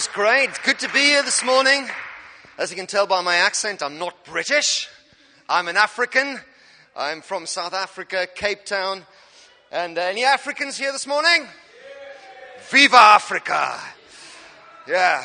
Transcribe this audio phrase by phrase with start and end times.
[0.00, 0.48] was great.
[0.64, 1.86] Good to be here this morning.
[2.56, 4.88] As you can tell by my accent, I'm not British.
[5.46, 6.40] I'm an African.
[6.96, 9.02] I'm from South Africa, Cape Town.
[9.70, 11.46] And uh, any Africans here this morning?
[12.70, 13.78] Viva Africa!
[14.88, 15.22] Yeah.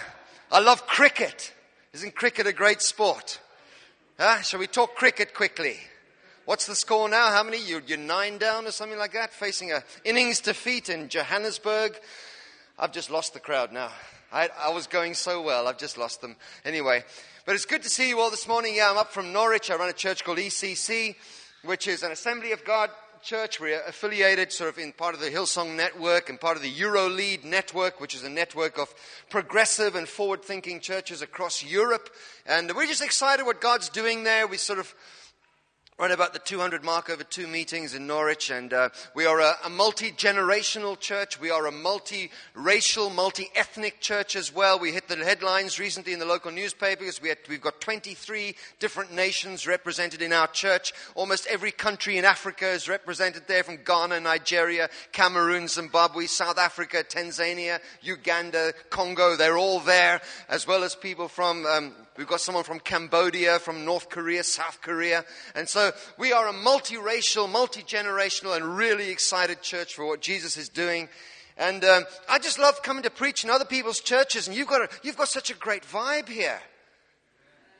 [0.51, 1.53] I love cricket.
[1.93, 3.39] Isn't cricket a great sport?
[4.19, 4.41] Huh?
[4.41, 5.77] Shall we talk cricket quickly?
[6.43, 7.29] What's the score now?
[7.29, 7.65] How many?
[7.65, 11.97] You're, you're nine down or something like that, facing a innings defeat in Johannesburg.
[12.77, 13.91] I've just lost the crowd now.
[14.35, 16.35] I, I, was going so well, I've just lost them.
[16.65, 17.05] Anyway,
[17.45, 18.75] but it's good to see you all this morning.
[18.75, 19.71] Yeah, I'm up from Norwich.
[19.71, 21.15] I run a church called ECC,
[21.63, 22.89] which is an Assembly of God
[23.23, 23.61] church.
[23.61, 27.45] We're affiliated sort of in part of the Hillsong network and part of the EuroLead
[27.45, 28.93] network, which is a network of
[29.29, 32.09] progressive and forward thinking churches across Europe.
[32.45, 34.47] And we're just excited what God's doing there.
[34.47, 34.93] We sort of
[35.97, 39.53] Right about the 200 mark over two meetings in Norwich, and uh, we are a,
[39.63, 41.39] a multi generational church.
[41.39, 44.77] We are a multi racial, multi ethnic church as well.
[44.77, 47.21] We hit the headlines recently in the local newspapers.
[47.21, 50.91] We had, we've got 23 different nations represented in our church.
[51.15, 57.05] Almost every country in Africa is represented there from Ghana, Nigeria, Cameroon, Zimbabwe, South Africa,
[57.07, 59.37] Tanzania, Uganda, Congo.
[59.37, 63.83] They're all there, as well as people from um, We've got someone from Cambodia, from
[63.83, 65.25] North Korea, South Korea.
[65.53, 70.69] And so we are a multiracial, multi-generational, and really excited church for what Jesus is
[70.69, 71.09] doing.
[71.57, 74.81] And um, I just love coming to preach in other people's churches, and you've got,
[74.81, 76.59] a, you've got such a great vibe here.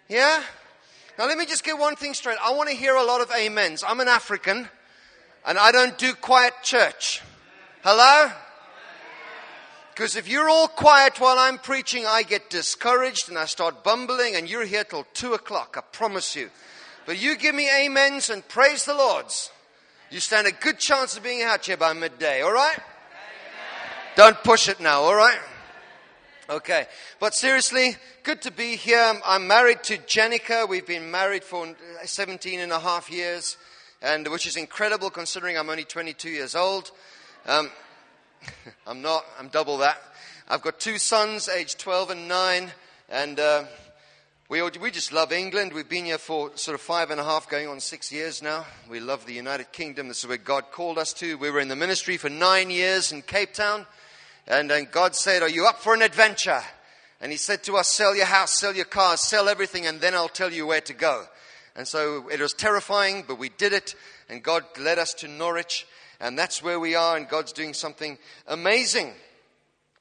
[0.09, 0.43] Yeah?
[1.17, 2.37] Now let me just get one thing straight.
[2.43, 3.85] I want to hear a lot of amens.
[3.87, 4.67] I'm an African,
[5.45, 7.21] and I don't do quiet church.
[7.83, 8.31] Hello?
[9.95, 14.35] Because if you're all quiet while I'm preaching, I get discouraged and I start bumbling,
[14.35, 16.49] and you're here till two o'clock, I promise you.
[17.05, 19.51] But you give me amens and praise the Lord's.
[20.11, 22.77] You stand a good chance of being out here by midday, all right?
[24.17, 25.39] Don't push it now, all right?
[26.49, 26.87] Okay.
[27.21, 29.13] But seriously, good to be here.
[29.25, 30.67] I'm married to Jenica.
[30.67, 31.73] We've been married for
[32.03, 33.55] 17 and a half years,
[34.01, 36.91] and which is incredible considering I'm only 22 years old.
[37.45, 37.71] Um,
[38.87, 40.01] I'm not, I'm double that.
[40.47, 42.71] I've got two sons, aged 12 and 9,
[43.09, 43.63] and uh,
[44.47, 45.73] we, we just love England.
[45.73, 48.65] We've been here for sort of five and a half, going on six years now.
[48.89, 50.07] We love the United Kingdom.
[50.07, 51.37] This is where God called us to.
[51.37, 53.85] We were in the ministry for nine years in Cape Town,
[54.47, 56.61] and, and God said, Are you up for an adventure?
[57.21, 60.13] And He said to us, Sell your house, sell your cars, sell everything, and then
[60.13, 61.25] I'll tell you where to go.
[61.75, 63.95] And so it was terrifying, but we did it,
[64.29, 65.87] and God led us to Norwich.
[66.19, 68.17] And that's where we are, and God's doing something
[68.47, 69.13] amazing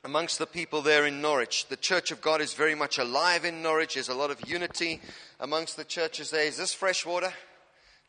[0.04, 1.66] amongst the people there in Norwich.
[1.68, 3.94] The Church of God is very much alive in Norwich.
[3.94, 5.00] There's a lot of unity
[5.40, 6.44] amongst the churches there.
[6.44, 7.32] Is this fresh water?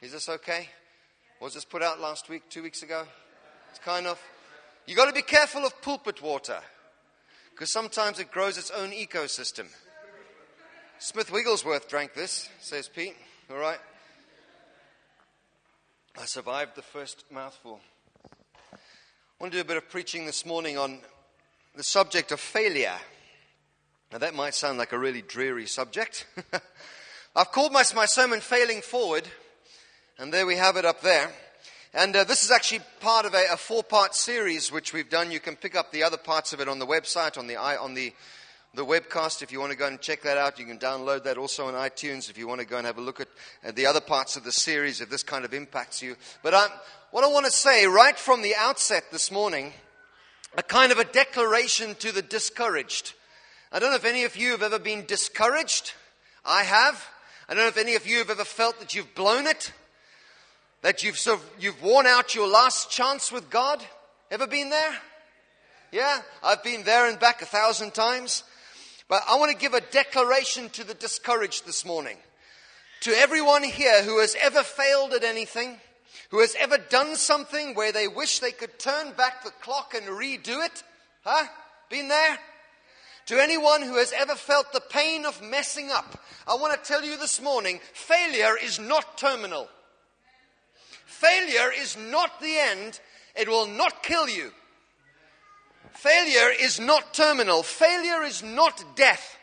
[0.02, 0.70] Is this okay?
[1.42, 3.04] Was this put out last week, two weeks ago?
[3.70, 4.22] It's kind of.
[4.86, 6.60] You've got to be careful of pulpit water
[7.52, 9.68] because sometimes it grows its own ecosystem.
[11.00, 13.16] Smith Wigglesworth drank this, says Pete.
[13.50, 13.80] All right.
[16.18, 17.80] I survived the first mouthful.
[19.38, 21.00] I want to do a bit of preaching this morning on
[21.76, 22.96] the subject of failure.
[24.10, 26.26] Now, that might sound like a really dreary subject.
[27.36, 29.28] I've called my, my sermon Failing Forward,
[30.18, 31.34] and there we have it up there.
[31.94, 35.32] And uh, this is actually part of a, a four part series which we've done.
[35.32, 37.94] You can pick up the other parts of it on the website, on the, on
[37.94, 38.14] the
[38.76, 39.42] the webcast.
[39.42, 41.74] If you want to go and check that out, you can download that also on
[41.74, 42.30] iTunes.
[42.30, 43.28] If you want to go and have a look at,
[43.64, 46.16] at the other parts of the series, if this kind of impacts you.
[46.44, 46.70] But um,
[47.16, 49.72] what I want to say right from the outset this morning,
[50.58, 53.14] a kind of a declaration to the discouraged.
[53.72, 55.94] I don't know if any of you have ever been discouraged.
[56.44, 57.08] I have.
[57.48, 59.72] I don't know if any of you have ever felt that you've blown it,
[60.82, 63.82] that you've sort of, you've worn out your last chance with God.
[64.30, 64.96] Ever been there?
[65.94, 68.44] Yeah, I've been there and back a thousand times.
[69.08, 72.18] But I want to give a declaration to the discouraged this morning.
[73.04, 75.80] To everyone here who has ever failed at anything,
[76.36, 80.06] who has ever done something where they wish they could turn back the clock and
[80.08, 80.84] redo it,
[81.24, 81.48] huh?
[81.90, 82.38] Been there?
[83.28, 87.06] To anyone who has ever felt the pain of messing up, I want to tell
[87.06, 89.70] you this morning failure is not terminal.
[91.06, 93.00] Failure is not the end,
[93.34, 94.52] it will not kill you.
[95.92, 97.64] Failure is not terminal.
[97.64, 99.35] Failure is not death.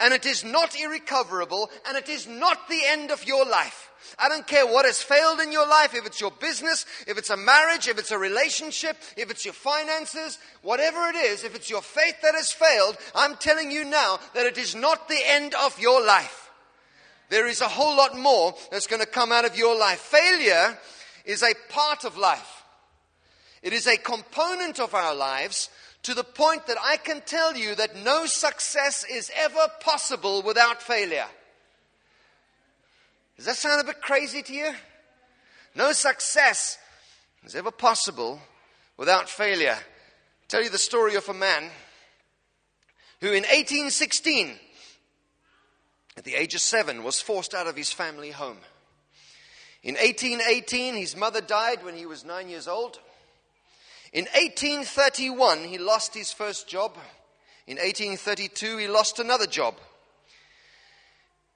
[0.00, 1.70] And it is not irrecoverable.
[1.86, 3.88] And it is not the end of your life.
[4.18, 7.30] I don't care what has failed in your life, if it's your business, if it's
[7.30, 11.68] a marriage, if it's a relationship, if it's your finances, whatever it is, if it's
[11.68, 15.54] your faith that has failed, I'm telling you now that it is not the end
[15.54, 16.50] of your life.
[17.28, 19.98] There is a whole lot more that's going to come out of your life.
[19.98, 20.78] Failure
[21.24, 22.64] is a part of life.
[23.62, 25.68] It is a component of our lives
[26.08, 30.80] to the point that I can tell you that no success is ever possible without
[30.80, 31.26] failure.
[33.36, 34.72] Does that sound a bit crazy to you?
[35.74, 36.78] No success
[37.44, 38.40] is ever possible
[38.96, 39.76] without failure.
[39.76, 41.64] I'll tell you the story of a man
[43.20, 44.54] who in 1816,
[46.16, 48.56] at the age of seven, was forced out of his family home.
[49.82, 52.98] In 1818, his mother died when he was nine years old.
[54.12, 56.96] In 1831, he lost his first job.
[57.66, 59.74] In 1832, he lost another job.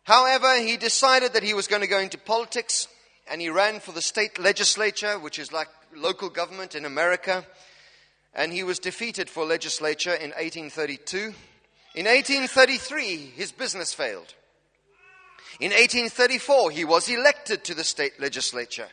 [0.04, 2.88] However, he decided that he was going to go into politics
[3.30, 7.46] and he ran for the state legislature, which is like local government in America.
[8.34, 11.34] And he was defeated for legislature in 1832.
[11.94, 14.34] In 1833, his business failed.
[15.60, 18.88] In 1834, he was elected to the state legislature.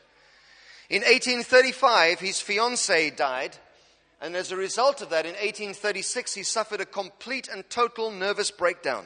[0.89, 3.55] In 1835, his fiancee died,
[4.19, 8.49] and as a result of that, in 1836, he suffered a complete and total nervous
[8.49, 9.05] breakdown.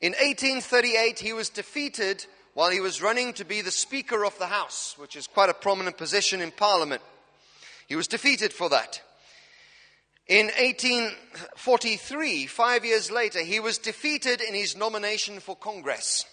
[0.00, 4.46] In 1838, he was defeated while he was running to be the Speaker of the
[4.46, 7.02] House, which is quite a prominent position in Parliament.
[7.86, 9.02] He was defeated for that.
[10.26, 16.24] In 1843, five years later, he was defeated in his nomination for Congress.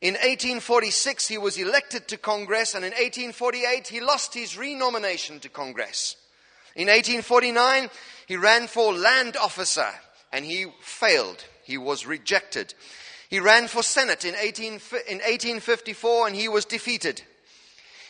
[0.00, 5.48] In 1846, he was elected to Congress, and in 1848, he lost his renomination to
[5.48, 6.16] Congress.
[6.76, 7.90] In 1849,
[8.28, 9.90] he ran for land officer,
[10.32, 11.44] and he failed.
[11.64, 12.74] He was rejected.
[13.28, 17.22] He ran for Senate in, 18, in 1854, and he was defeated.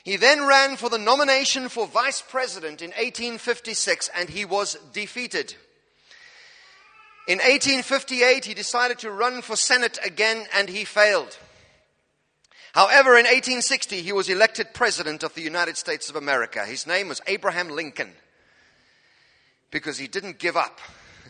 [0.04, 5.54] He then ran for the nomination for vice president in 1856, and he was defeated.
[7.26, 11.38] In 1858, he decided to run for Senate again, and he failed.
[12.72, 16.64] However, in 1860, he was elected President of the United States of America.
[16.64, 18.12] His name was Abraham Lincoln
[19.70, 20.80] because he didn't give up.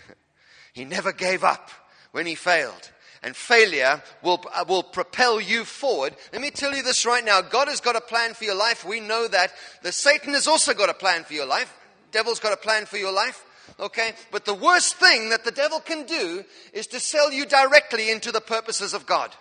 [0.73, 1.71] he never gave up
[2.13, 2.91] when he failed.
[3.23, 6.15] And failure will, uh, will propel you forward.
[6.33, 7.41] Let me tell you this right now.
[7.41, 8.85] God has got a plan for your life.
[8.85, 9.53] We know that.
[9.83, 11.75] The Satan has also got a plan for your life.
[12.13, 13.45] Devil's got a plan for your life.
[13.81, 14.13] Okay?
[14.31, 18.31] But the worst thing that the devil can do is to sell you directly into
[18.31, 19.35] the purposes of God.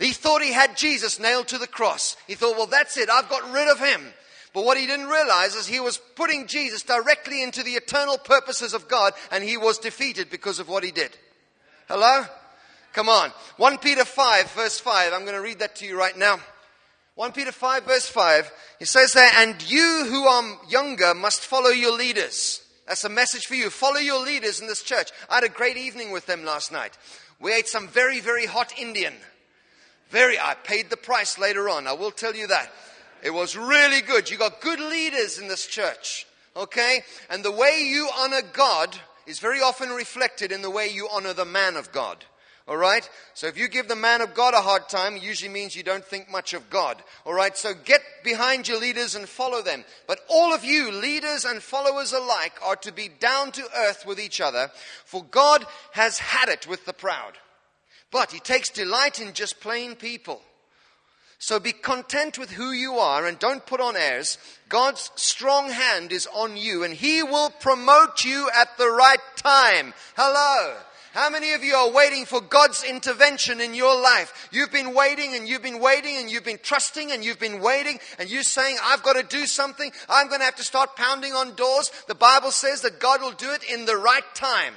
[0.00, 2.16] He thought he had Jesus nailed to the cross.
[2.26, 3.10] He thought, well, that's it.
[3.10, 4.00] I've got rid of him.
[4.54, 8.72] But what he didn't realize is he was putting Jesus directly into the eternal purposes
[8.72, 11.16] of God, and he was defeated because of what he did.
[11.86, 12.24] Hello?
[12.94, 13.30] Come on.
[13.58, 15.12] 1 Peter 5, verse 5.
[15.12, 16.40] I'm going to read that to you right now.
[17.16, 18.50] 1 Peter 5, verse 5.
[18.78, 22.62] He says there, And you who are younger must follow your leaders.
[22.88, 23.68] That's a message for you.
[23.68, 25.10] Follow your leaders in this church.
[25.28, 26.96] I had a great evening with them last night.
[27.38, 29.14] We ate some very, very hot Indian.
[30.10, 31.86] Very, I paid the price later on.
[31.86, 32.70] I will tell you that.
[33.22, 34.30] It was really good.
[34.30, 36.26] You got good leaders in this church.
[36.56, 37.00] Okay?
[37.28, 38.96] And the way you honor God
[39.26, 42.24] is very often reflected in the way you honor the man of God.
[42.66, 43.08] All right?
[43.34, 45.82] So if you give the man of God a hard time, it usually means you
[45.82, 47.02] don't think much of God.
[47.24, 47.56] All right?
[47.56, 49.84] So get behind your leaders and follow them.
[50.06, 54.20] But all of you, leaders and followers alike, are to be down to earth with
[54.20, 54.70] each other,
[55.04, 57.32] for God has had it with the proud.
[58.10, 60.42] But he takes delight in just plain people.
[61.38, 64.36] So be content with who you are and don't put on airs.
[64.68, 69.94] God's strong hand is on you and he will promote you at the right time.
[70.16, 70.76] Hello.
[71.12, 74.48] How many of you are waiting for God's intervention in your life?
[74.52, 77.98] You've been waiting and you've been waiting and you've been trusting and you've been waiting
[78.18, 79.90] and you're saying, I've got to do something.
[80.08, 81.90] I'm going to have to start pounding on doors.
[82.06, 84.74] The Bible says that God will do it in the right time.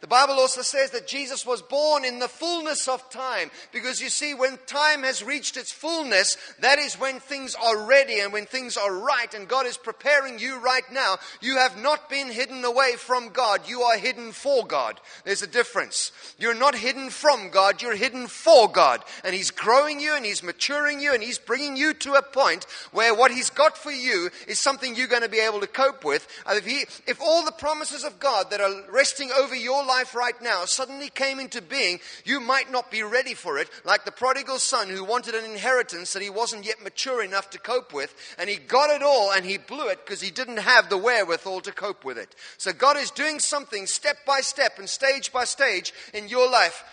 [0.00, 3.50] The Bible also says that Jesus was born in the fullness of time.
[3.70, 8.20] Because you see, when time has reached its fullness, that is when things are ready
[8.20, 11.18] and when things are right, and God is preparing you right now.
[11.42, 14.98] You have not been hidden away from God, you are hidden for God.
[15.24, 16.12] There's a difference.
[16.38, 19.04] You're not hidden from God, you're hidden for God.
[19.22, 22.64] And He's growing you and He's maturing you and He's bringing you to a point
[22.92, 26.04] where what He's got for you is something you're going to be able to cope
[26.04, 26.26] with.
[26.46, 29.89] And if, he, if all the promises of God that are resting over your life
[30.14, 34.12] right now suddenly came into being, you might not be ready for it, like the
[34.12, 38.14] prodigal son who wanted an inheritance that he wasn't yet mature enough to cope with,
[38.38, 41.60] and he got it all and he blew it because he didn't have the wherewithal
[41.60, 42.34] to cope with it.
[42.58, 46.84] So God is doing something step by step and stage by stage in your life.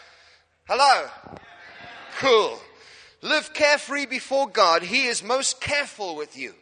[0.68, 1.08] Hello?
[2.20, 2.60] Cool.
[3.22, 4.84] Live carefree before God.
[4.84, 6.54] He is most careful with you.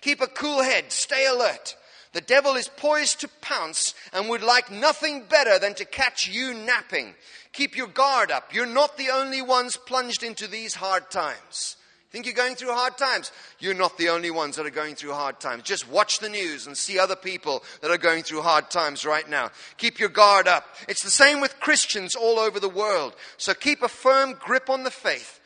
[0.00, 0.92] Keep a cool head.
[0.92, 1.76] Stay alert.
[2.12, 6.54] The devil is poised to pounce and would like nothing better than to catch you
[6.54, 7.14] napping.
[7.52, 8.52] Keep your guard up.
[8.52, 11.76] You're not the only ones plunged into these hard times.
[12.10, 13.30] Think you're going through hard times?
[13.60, 15.62] You're not the only ones that are going through hard times.
[15.62, 19.28] Just watch the news and see other people that are going through hard times right
[19.28, 19.52] now.
[19.76, 20.66] Keep your guard up.
[20.88, 23.14] It's the same with Christians all over the world.
[23.36, 25.38] So keep a firm grip on the faith.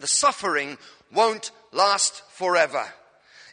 [0.00, 0.78] The suffering
[1.12, 2.86] won't last forever.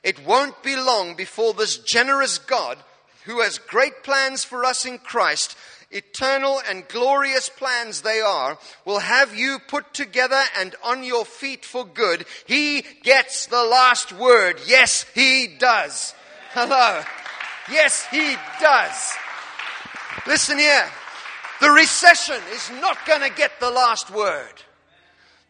[0.04, 2.78] It won't be long before this generous God,
[3.26, 5.56] who has great plans for us in Christ,
[5.92, 11.66] eternal and glorious plans they are, will have you put together and on your feet
[11.66, 12.26] for good.
[12.48, 14.60] He gets the last word.
[14.66, 16.16] Yes, he does.
[16.52, 17.04] Hello.
[17.70, 19.14] Yes, he does.
[20.26, 20.88] Listen here.
[21.62, 24.54] The recession is not going to get the last word.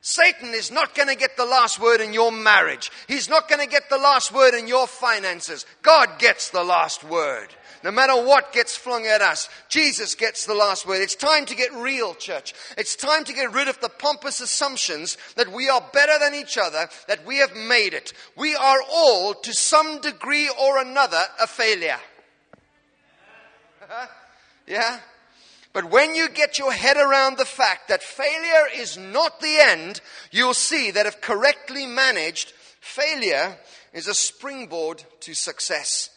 [0.02, 2.92] Satan is not going to get the last word in your marriage.
[3.08, 5.66] He's not going to get the last word in your finances.
[5.84, 7.50] God gets the last word.
[7.84, 11.02] No matter what gets flung at us, Jesus gets the last word.
[11.02, 12.54] It's time to get real, church.
[12.78, 16.58] It's time to get rid of the pompous assumptions that we are better than each
[16.58, 18.14] other, that we have made it.
[18.36, 22.00] We are all, to some degree or another, a failure.
[24.68, 25.00] yeah?
[25.74, 30.02] But when you get your head around the fact that failure is not the end,
[30.32, 32.52] you'll see that if correctly managed,
[32.82, 33.58] failure
[33.94, 36.10] is a springboard to success.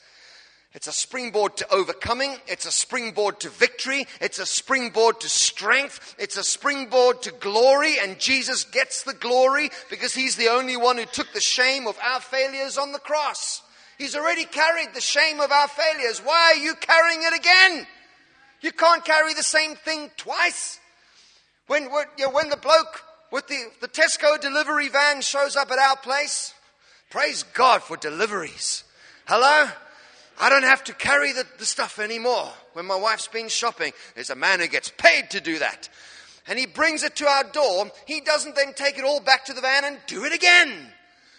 [0.73, 2.37] It's a springboard to overcoming.
[2.49, 4.09] It's a springboard to victory.
[4.21, 6.17] It's a springboard to strength.
[6.19, 8.01] It's a springboard to glory.
[8.01, 11.97] And Jesus gets the glory because he's the only one who took the shame of
[12.03, 13.63] our failures on the cross.
[13.99, 16.19] He's already carried the shame of our failures.
[16.19, 17.87] Why are you carrying it again?
[18.65, 20.81] You can't carry the same thing twice.
[21.67, 25.71] When, when, you know, when the bloke with the, the Tesco delivery van shows up
[25.71, 26.55] at our place,
[27.11, 28.85] praise God for deliveries.
[29.27, 29.71] Hello?
[30.41, 32.51] I don't have to carry the, the stuff anymore.
[32.73, 35.91] When my wife's been shopping, there's a man who gets paid to do that.
[36.47, 37.93] And he brings it to our door.
[38.07, 40.91] He doesn't then take it all back to the van and do it again.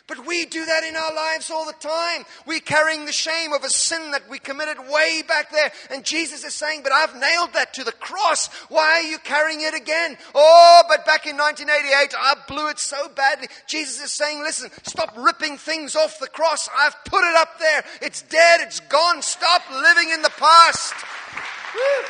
[0.07, 2.25] But we do that in our lives all the time.
[2.45, 5.71] We're carrying the shame of a sin that we committed way back there.
[5.89, 8.47] And Jesus is saying, but I've nailed that to the cross.
[8.69, 10.15] Why are you carrying it again?
[10.35, 13.47] Oh, but back in 1988, I blew it so badly.
[13.65, 16.69] Jesus is saying, listen, stop ripping things off the cross.
[16.77, 17.83] I've put it up there.
[18.03, 18.61] It's dead.
[18.61, 19.23] It's gone.
[19.23, 20.93] Stop living in the past.
[21.73, 22.05] Woo.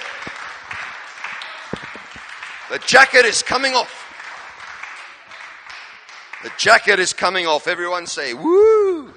[2.72, 4.05] The jacket is coming off.
[6.46, 7.68] The jacket is coming off.
[7.68, 9.12] Everyone say, woo.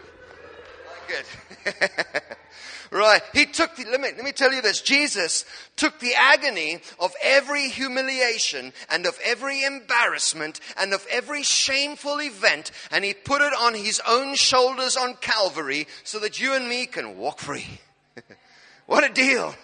[1.07, 1.75] Good.
[2.91, 3.21] right.
[3.35, 4.81] He took the, let me, let me tell you this.
[4.81, 5.45] Jesus
[5.77, 12.71] took the agony of every humiliation and of every embarrassment and of every shameful event
[12.91, 16.87] and he put it on his own shoulders on Calvary so that you and me
[16.87, 17.79] can walk free.
[18.87, 19.55] what a deal.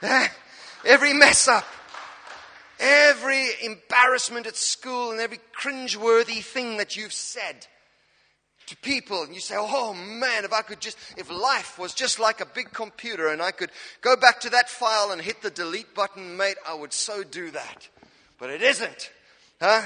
[0.00, 0.28] Eh?
[0.86, 1.66] Every mess up
[2.86, 7.66] Every embarrassment at school and every cringeworthy thing that you've said
[8.66, 12.18] to people, and you say, Oh man, if I could just, if life was just
[12.18, 13.70] like a big computer and I could
[14.02, 17.50] go back to that file and hit the delete button, mate, I would so do
[17.52, 17.88] that.
[18.38, 19.10] But it isn't.
[19.60, 19.82] Huh?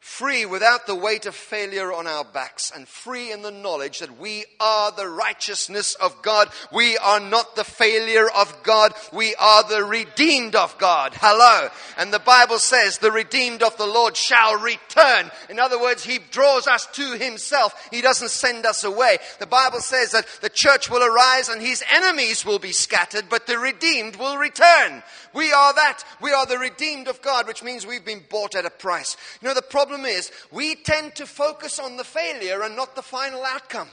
[0.00, 4.18] Free without the weight of failure on our backs, and free in the knowledge that
[4.18, 6.48] we are the righteousness of God.
[6.72, 8.94] We are not the failure of God.
[9.12, 11.12] We are the redeemed of God.
[11.14, 11.68] Hello.
[11.98, 15.30] And the Bible says the redeemed of the Lord shall return.
[15.50, 17.88] In other words, He draws us to Himself.
[17.90, 19.18] He doesn't send us away.
[19.38, 23.46] The Bible says that the church will arise and His enemies will be scattered, but
[23.46, 25.02] the redeemed will return.
[25.34, 26.02] We are that.
[26.20, 29.16] We are the redeemed of God, which means we've been bought at a price.
[29.40, 33.02] You know, the problem is we tend to focus on the failure and not the
[33.02, 33.88] final outcome.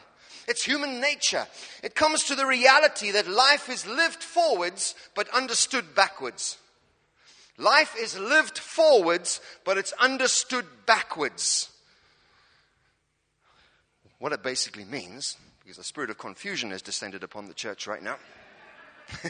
[0.47, 1.45] It's human nature.
[1.83, 6.57] It comes to the reality that life is lived forwards but understood backwards.
[7.57, 11.69] Life is lived forwards but it's understood backwards.
[14.19, 18.01] What it basically means, because the spirit of confusion has descended upon the church right
[18.01, 18.15] now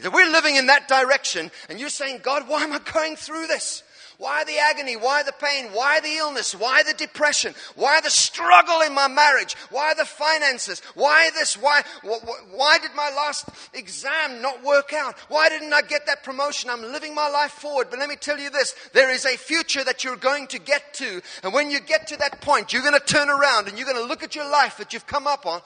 [0.00, 3.46] that we're living in that direction, and you're saying, God, why am I going through
[3.46, 3.82] this?
[4.20, 4.96] Why the agony?
[4.96, 5.70] Why the pain?
[5.72, 6.54] Why the illness?
[6.54, 7.54] Why the depression?
[7.74, 9.54] Why the struggle in my marriage?
[9.70, 10.82] Why the finances?
[10.94, 11.56] Why this?
[11.56, 15.18] Why, why did my last exam not work out?
[15.30, 16.68] Why didn't I get that promotion?
[16.68, 17.86] I'm living my life forward.
[17.88, 20.92] But let me tell you this there is a future that you're going to get
[20.94, 21.22] to.
[21.42, 24.02] And when you get to that point, you're going to turn around and you're going
[24.02, 25.62] to look at your life that you've come up on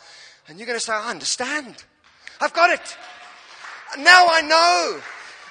[0.47, 1.83] and you're going to say, I understand.
[2.41, 2.97] I've got it.
[3.99, 5.01] Now I know.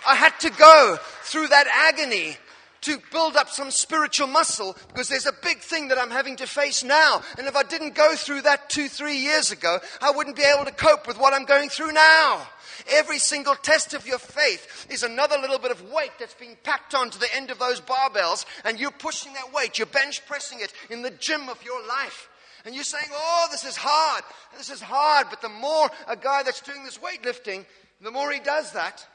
[0.07, 2.38] I had to go through that agony
[2.83, 6.47] to build up some spiritual muscle because there's a big thing that I'm having to
[6.47, 7.21] face now.
[7.37, 10.65] And if I didn't go through that two, three years ago, I wouldn't be able
[10.65, 12.47] to cope with what I'm going through now.
[12.91, 16.93] Every single test of your faith is another little bit of weight that's being packed
[16.95, 20.73] onto the end of those barbells, and you're pushing that weight, you're bench pressing it
[20.89, 22.29] in the gym of your life.
[22.65, 24.23] And you're saying, Oh, this is hard.
[24.57, 25.27] This is hard.
[25.29, 27.65] But the more a guy that's doing this weightlifting,
[28.01, 29.05] the more he does that,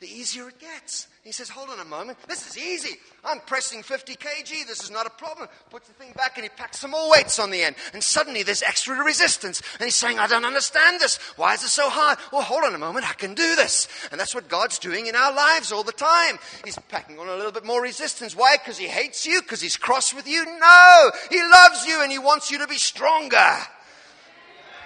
[0.00, 1.06] the easier it gets.
[1.26, 2.18] He says, Hold on a moment.
[2.28, 2.98] This is easy.
[3.24, 4.64] I'm pressing 50 kg.
[4.68, 5.48] This is not a problem.
[5.70, 7.74] Puts the thing back and he packs some more weights on the end.
[7.92, 9.60] And suddenly there's extra resistance.
[9.80, 11.16] And he's saying, I don't understand this.
[11.34, 12.18] Why is it so hard?
[12.32, 13.10] Well, hold on a moment.
[13.10, 13.88] I can do this.
[14.12, 16.38] And that's what God's doing in our lives all the time.
[16.64, 18.36] He's packing on a little bit more resistance.
[18.36, 18.56] Why?
[18.56, 19.42] Because he hates you?
[19.42, 20.44] Because he's cross with you?
[20.44, 21.10] No.
[21.28, 23.56] He loves you and he wants you to be stronger.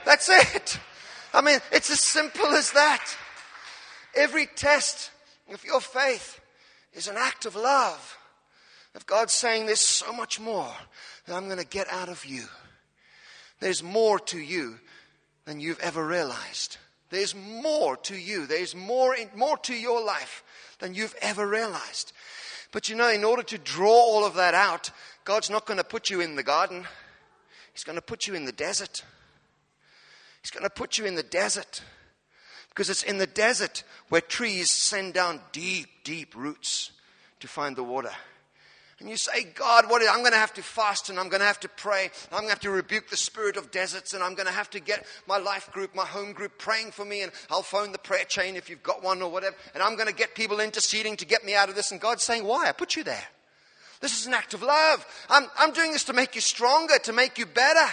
[0.06, 0.80] That's it.
[1.34, 3.14] I mean, it's as simple as that.
[4.14, 5.09] Every test
[5.52, 6.40] of your faith
[6.92, 8.16] is an act of love.
[8.94, 10.72] Of God saying, There's so much more
[11.26, 12.44] that I'm going to get out of you.
[13.60, 14.78] There's more to you
[15.44, 16.78] than you've ever realized.
[17.10, 18.46] There's more to you.
[18.46, 20.42] There's more, in, more to your life
[20.78, 22.12] than you've ever realized.
[22.72, 24.90] But you know, in order to draw all of that out,
[25.24, 26.86] God's not going to put you in the garden.
[27.72, 29.04] He's going to put you in the desert.
[30.42, 31.82] He's going to put you in the desert.
[32.70, 36.92] Because it's in the desert where trees send down deep, deep roots
[37.40, 38.12] to find the water.
[39.00, 41.40] And you say, God, what is, I'm going to have to fast and I'm going
[41.40, 42.10] to have to pray.
[42.30, 44.68] I'm going to have to rebuke the spirit of deserts and I'm going to have
[44.70, 47.98] to get my life group, my home group praying for me and I'll phone the
[47.98, 49.56] prayer chain if you've got one or whatever.
[49.72, 51.92] And I'm going to get people interceding to get me out of this.
[51.92, 52.68] And God's saying, why?
[52.68, 53.24] I put you there.
[54.02, 55.06] This is an act of love.
[55.30, 57.90] I'm, I'm doing this to make you stronger, to make you better.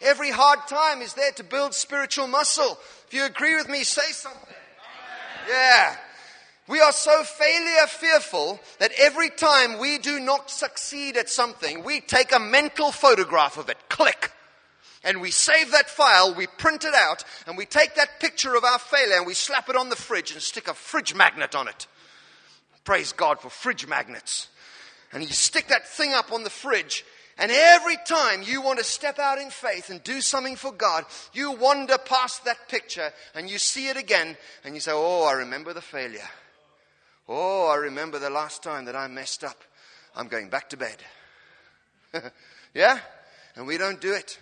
[0.00, 2.78] Every hard time is there to build spiritual muscle.
[3.06, 4.54] If you agree with me, say something.
[5.48, 5.96] Yeah.
[6.68, 12.00] We are so failure fearful that every time we do not succeed at something, we
[12.00, 14.32] take a mental photograph of it, click,
[15.02, 18.64] and we save that file, we print it out, and we take that picture of
[18.64, 21.68] our failure and we slap it on the fridge and stick a fridge magnet on
[21.68, 21.86] it.
[22.84, 24.48] Praise God for fridge magnets.
[25.12, 27.04] And you stick that thing up on the fridge,
[27.38, 31.04] and every time you want to step out in faith and do something for God,
[31.32, 35.34] you wander past that picture and you see it again and you say, Oh, I
[35.34, 36.28] remember the failure.
[37.28, 39.62] Oh, I remember the last time that I messed up.
[40.16, 40.96] I'm going back to bed.
[42.74, 42.98] yeah?
[43.54, 44.38] And we don't do it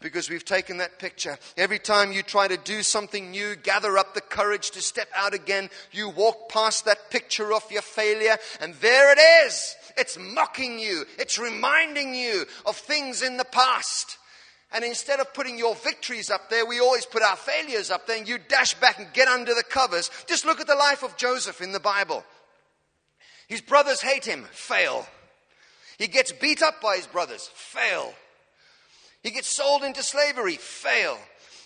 [0.00, 1.38] because we've taken that picture.
[1.56, 5.34] Every time you try to do something new, gather up the courage to step out
[5.34, 9.76] again, you walk past that picture of your failure, and there it is.
[9.96, 11.04] It's mocking you.
[11.18, 14.18] It's reminding you of things in the past.
[14.72, 18.18] And instead of putting your victories up there, we always put our failures up there
[18.18, 20.10] and you dash back and get under the covers.
[20.26, 22.24] Just look at the life of Joseph in the Bible.
[23.46, 25.06] His brothers hate him, fail.
[25.98, 28.14] He gets beat up by his brothers, fail.
[29.22, 31.18] He gets sold into slavery, fail.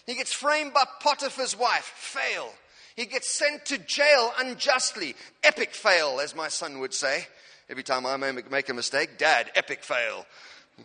[0.07, 2.53] He gets framed by Potiphar's wife, fail.
[2.95, 7.27] He gets sent to jail unjustly, epic fail, as my son would say.
[7.71, 10.25] Every time I make a mistake, Dad, epic fail.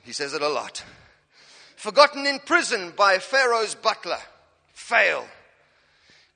[0.04, 0.84] He says it a lot.
[1.78, 4.20] Forgotten in prison by Pharaoh's butler,
[4.74, 5.26] fail.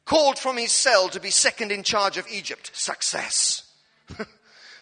[0.05, 3.63] Called from his cell to be second in charge of Egypt, success.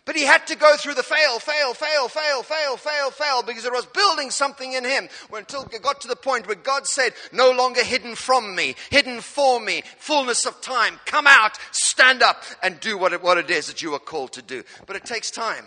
[0.06, 3.66] But he had to go through the fail, fail, fail, fail, fail, fail, fail, because
[3.66, 7.14] it was building something in him until it got to the point where God said,
[7.32, 12.44] no longer hidden from me, hidden for me, fullness of time, come out, stand up,
[12.62, 14.64] and do what it, what it is that you are called to do.
[14.86, 15.66] But it takes time.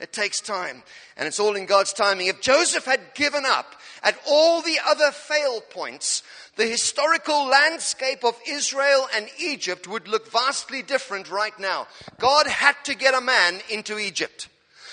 [0.00, 0.82] It takes time.
[1.16, 2.28] And it's all in God's timing.
[2.28, 6.22] If Joseph had given up at all the other fail points,
[6.56, 11.88] the historical landscape of Israel and Egypt would look vastly different right now.
[12.18, 14.48] God had to get a man into Egypt.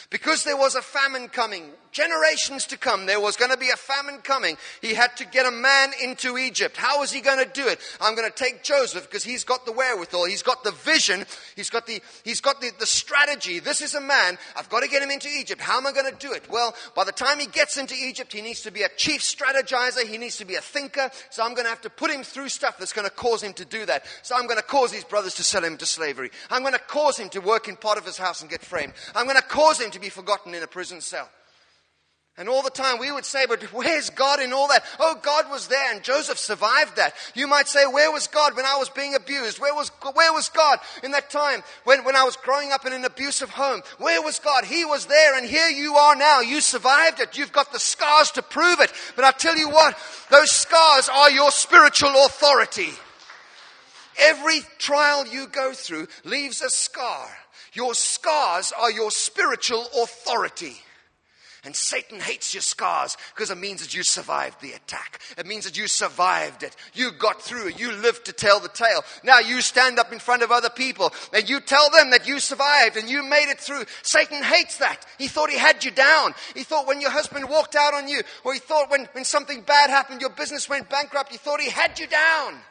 [0.09, 3.77] Because there was a famine coming, generations to come, there was going to be a
[3.77, 4.57] famine coming.
[4.81, 6.75] He had to get a man into Egypt.
[6.75, 7.79] How was he going to do it?
[8.01, 11.69] I'm going to take Joseph because he's got the wherewithal, he's got the vision, he's
[11.69, 13.59] got the, he's got the, the strategy.
[13.59, 15.61] This is a man, I've got to get him into Egypt.
[15.61, 16.49] How am I going to do it?
[16.49, 20.05] Well, by the time he gets into Egypt, he needs to be a chief strategizer,
[20.05, 21.09] he needs to be a thinker.
[21.29, 23.53] So I'm going to have to put him through stuff that's going to cause him
[23.53, 24.05] to do that.
[24.21, 26.31] So I'm going to cause his brothers to sell him to slavery.
[26.49, 28.91] I'm going to cause him to work in Potiphar's house and get framed.
[29.15, 31.29] I'm going to cause him to be forgotten in a prison cell.
[32.37, 34.83] And all the time we would say, but where's God in all that?
[34.99, 37.13] Oh, God was there and Joseph survived that.
[37.33, 39.57] You might say, where was God when I was being abused?
[39.57, 42.91] Where was, where was God in that time when, when I was growing up in
[42.91, 43.83] an abusive home?
[43.99, 44.65] Where was God?
[44.65, 46.41] He was there and here you are now.
[46.41, 47.37] You survived it.
[47.37, 48.91] You've got the scars to prove it.
[49.15, 49.97] But I tell you what,
[50.29, 52.89] those scars are your spiritual authority.
[54.19, 57.29] Every trial you go through leaves a scar.
[57.71, 60.81] Your scars are your spiritual authority.
[61.65, 65.19] And Satan hates your scars because it means that you survived the attack.
[65.37, 66.75] It means that you survived it.
[66.93, 67.71] You got through.
[67.77, 69.03] You lived to tell the tale.
[69.23, 72.39] Now you stand up in front of other people and you tell them that you
[72.39, 73.85] survived and you made it through.
[74.03, 75.05] Satan hates that.
[75.17, 76.35] He thought he had you down.
[76.53, 79.61] He thought when your husband walked out on you or he thought when, when something
[79.61, 82.61] bad happened, your business went bankrupt, he thought he had you down.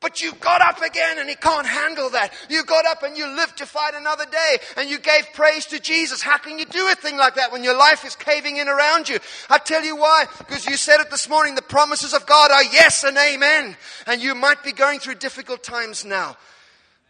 [0.00, 2.32] But you got up again and he can't handle that.
[2.50, 5.80] You got up and you lived to fight another day and you gave praise to
[5.80, 6.20] Jesus.
[6.20, 9.08] How can you do a thing like that when your life is caving in around
[9.08, 9.18] you?
[9.48, 10.26] I tell you why.
[10.36, 11.54] Because you said it this morning.
[11.54, 13.74] The promises of God are yes and amen.
[14.06, 16.36] And you might be going through difficult times now.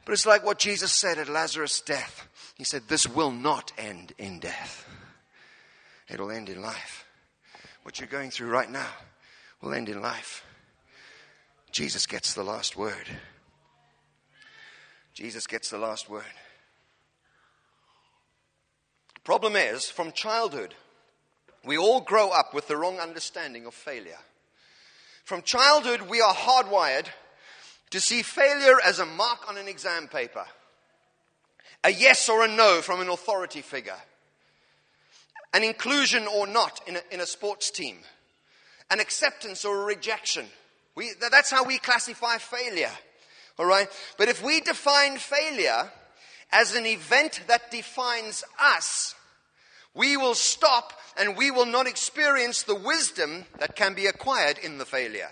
[0.05, 2.29] But it's like what Jesus said at Lazarus' death.
[2.57, 4.89] He said, This will not end in death,
[6.09, 7.05] it'll end in life.
[7.83, 8.91] What you're going through right now
[9.61, 10.46] will end in life.
[11.77, 13.07] Jesus gets the last word.
[15.13, 16.25] Jesus gets the last word.
[19.25, 20.73] Problem is, from childhood,
[21.67, 24.17] we all grow up with the wrong understanding of failure.
[25.27, 27.09] From childhood, we are hardwired
[27.91, 30.47] to see failure as a mark on an exam paper,
[31.85, 34.01] a yes or a no from an authority figure,
[35.53, 37.99] an inclusion or not in a, in a sports team,
[38.91, 40.47] an acceptance or a rejection
[40.97, 42.91] we, that's how we classify failure.
[43.59, 43.89] All right?
[44.19, 45.91] But if we define failure
[46.51, 49.15] as an event that defines us,
[49.95, 54.79] we will stop and we will not experience the wisdom that can be acquired in
[54.79, 55.31] the failure.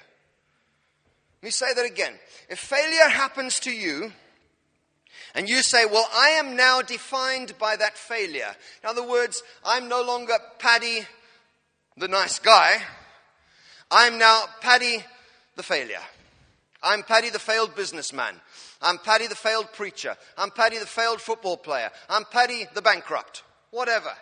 [1.42, 2.14] Let me say that again.
[2.48, 4.12] If failure happens to you,
[5.35, 8.55] and you say, Well, I am now defined by that failure.
[8.83, 11.07] In other words, I'm no longer Paddy,
[11.96, 12.77] the nice guy.
[13.90, 15.05] I'm now Paddy,
[15.56, 16.02] the failure.
[16.82, 18.34] I'm Paddy the failed businessman.
[18.82, 20.16] I'm Paddy the failed preacher.
[20.36, 21.90] I'm Paddy the failed football player.
[22.10, 23.42] I'm Paddy the bankrupt.
[23.70, 24.12] Whatever.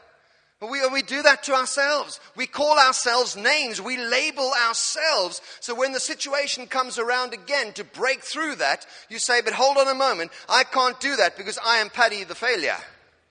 [0.61, 2.21] But we, we do that to ourselves.
[2.37, 3.83] We call ourselves names.
[3.83, 5.43] We label ourselves.
[5.59, 9.77] So when the situation comes around again to break through that, you say, but hold
[9.77, 10.31] on a moment.
[10.49, 12.77] I can't do that because I am Paddy the failure.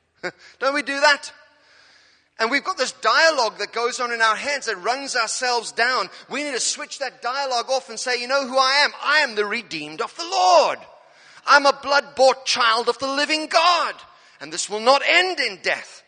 [0.59, 1.31] Don't we do that?
[2.41, 6.09] And we've got this dialogue that goes on in our heads that runs ourselves down.
[6.27, 8.91] We need to switch that dialogue off and say, you know who I am?
[8.99, 10.79] I am the redeemed of the Lord.
[11.45, 13.93] I'm a blood bought child of the living God.
[14.41, 16.00] And this will not end in death.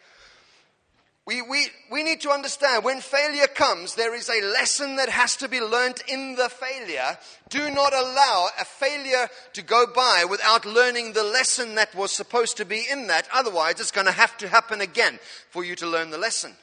[1.25, 5.37] We, we, we need to understand when failure comes, there is a lesson that has
[5.37, 7.17] to be learnt in the failure.
[7.47, 12.57] Do not allow a failure to go by without learning the lesson that was supposed
[12.57, 13.29] to be in that.
[13.33, 15.17] Otherwise, it's going to have to happen again
[15.49, 16.53] for you to learn the lesson.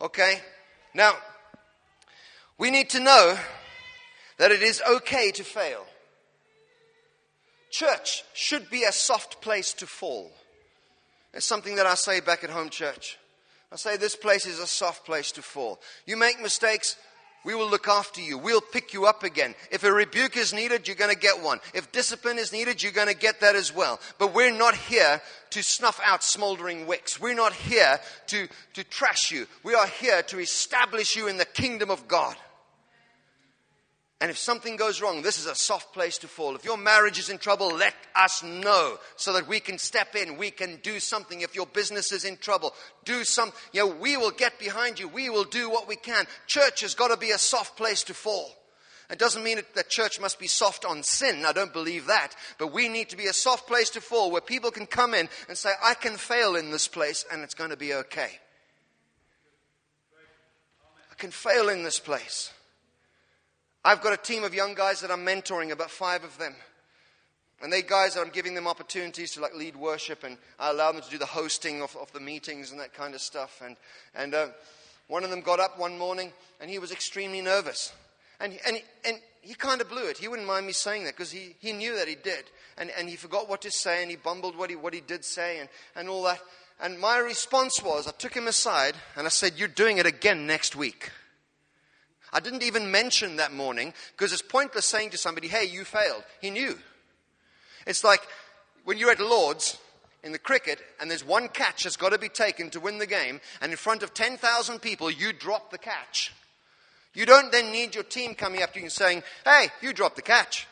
[0.00, 0.40] Okay?
[0.94, 1.12] Now,
[2.56, 3.36] we need to know
[4.38, 5.84] that it is okay to fail.
[7.70, 10.30] Church should be a soft place to fall.
[11.34, 13.18] It's something that I say back at home church.
[13.74, 15.80] I say this place is a soft place to fall.
[16.06, 16.96] You make mistakes,
[17.44, 18.38] we will look after you.
[18.38, 19.56] We'll pick you up again.
[19.72, 21.58] If a rebuke is needed, you're going to get one.
[21.74, 23.98] If discipline is needed, you're going to get that as well.
[24.20, 27.20] But we're not here to snuff out smoldering wicks.
[27.20, 29.48] We're not here to, to trash you.
[29.64, 32.36] We are here to establish you in the kingdom of God.
[34.20, 36.54] And if something goes wrong, this is a soft place to fall.
[36.54, 40.36] If your marriage is in trouble, let us know so that we can step in.
[40.36, 41.40] We can do something.
[41.40, 42.72] If your business is in trouble,
[43.04, 43.58] do something.
[43.72, 45.08] You know, we will get behind you.
[45.08, 46.26] We will do what we can.
[46.46, 48.50] Church has got to be a soft place to fall.
[49.10, 51.44] It doesn't mean that church must be soft on sin.
[51.44, 52.34] I don't believe that.
[52.58, 55.28] But we need to be a soft place to fall where people can come in
[55.48, 58.30] and say, I can fail in this place and it's going to be okay.
[61.10, 62.52] I can fail in this place.
[63.84, 66.54] I've got a team of young guys that I'm mentoring, about five of them.
[67.62, 71.02] And they guys, I'm giving them opportunities to like lead worship, and I allow them
[71.02, 73.60] to do the hosting of, of the meetings and that kind of stuff.
[73.64, 73.76] And,
[74.14, 74.48] and uh,
[75.08, 77.92] one of them got up one morning, and he was extremely nervous.
[78.40, 80.18] And, and, and he kind of blew it.
[80.18, 82.44] He wouldn't mind me saying that because he, he knew that he did.
[82.78, 85.24] And, and he forgot what to say, and he bumbled what he, what he did
[85.24, 86.40] say, and, and all that.
[86.80, 90.46] And my response was, I took him aside, and I said, You're doing it again
[90.46, 91.10] next week.
[92.34, 96.24] I didn't even mention that morning because it's pointless saying to somebody, hey, you failed.
[96.40, 96.76] He knew.
[97.86, 98.20] It's like
[98.84, 99.78] when you're at Lord's
[100.24, 103.06] in the cricket and there's one catch that's got to be taken to win the
[103.06, 106.32] game, and in front of 10,000 people, you drop the catch.
[107.14, 110.16] You don't then need your team coming up to you and saying, hey, you dropped
[110.16, 110.66] the catch.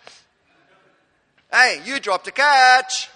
[1.53, 3.09] Hey, you dropped a catch.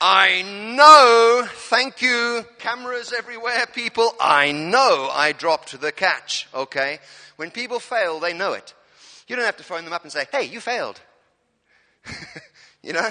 [0.00, 0.42] I
[0.76, 4.14] know, thank you, cameras everywhere, people.
[4.18, 7.00] I know I dropped the catch, okay?
[7.36, 8.72] When people fail, they know it.
[9.28, 11.00] You don't have to phone them up and say, hey, you failed.
[12.82, 13.10] you know?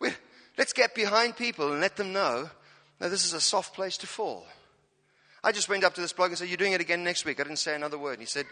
[0.00, 0.10] We,
[0.56, 2.48] let's get behind people and let them know
[2.98, 4.46] that this is a soft place to fall.
[5.42, 7.38] I just went up to this bloke and said, You're doing it again next week.
[7.38, 8.14] I didn't say another word.
[8.14, 8.46] And he said,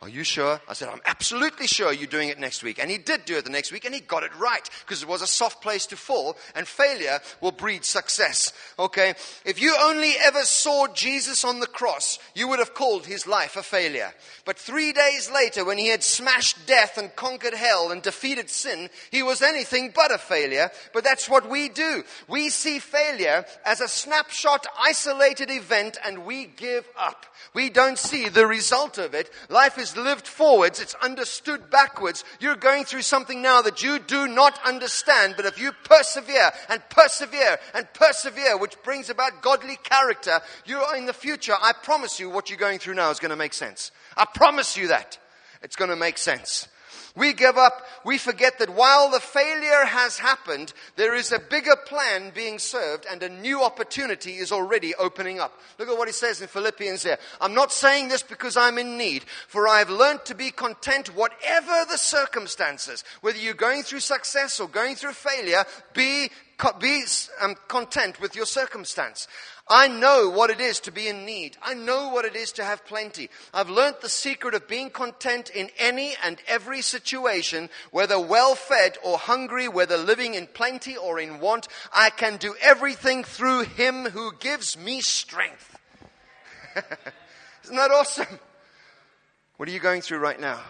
[0.00, 0.60] are you sure?
[0.68, 2.78] I said, I'm absolutely sure you're doing it next week.
[2.78, 5.08] And he did do it the next week and he got it right because it
[5.08, 8.52] was a soft place to fall and failure will breed success.
[8.78, 9.14] Okay?
[9.44, 13.56] If you only ever saw Jesus on the cross, you would have called his life
[13.56, 14.14] a failure.
[14.44, 18.90] But three days later, when he had smashed death and conquered hell and defeated sin,
[19.10, 20.70] he was anything but a failure.
[20.92, 22.04] But that's what we do.
[22.28, 27.26] We see failure as a snapshot, isolated event and we give up.
[27.52, 29.30] We don't see the result of it.
[29.48, 30.80] Life is lived forwards.
[30.80, 32.24] It's understood backwards.
[32.40, 36.82] You're going through something now that you do not understand, but if you persevere and
[36.90, 41.54] persevere and persevere, which brings about godly character, you're in the future.
[41.60, 43.90] I promise you what you're going through now is going to make sense.
[44.16, 45.18] I promise you that.
[45.62, 46.68] It's going to make sense.
[47.18, 47.84] We give up.
[48.04, 53.06] We forget that while the failure has happened, there is a bigger plan being served
[53.10, 55.52] and a new opportunity is already opening up.
[55.78, 57.18] Look at what he says in Philippians here.
[57.40, 61.84] I'm not saying this because I'm in need, for I've learned to be content whatever
[61.90, 63.02] the circumstances.
[63.20, 66.30] Whether you're going through success or going through failure, be
[66.80, 67.04] be
[67.40, 69.28] um, content with your circumstance.
[69.70, 71.56] I know what it is to be in need.
[71.62, 73.28] I know what it is to have plenty.
[73.52, 78.96] I've learnt the secret of being content in any and every situation, whether well fed
[79.04, 81.68] or hungry, whether living in plenty or in want.
[81.92, 85.78] I can do everything through Him who gives me strength.
[87.64, 88.40] Isn't that awesome?
[89.58, 90.60] What are you going through right now?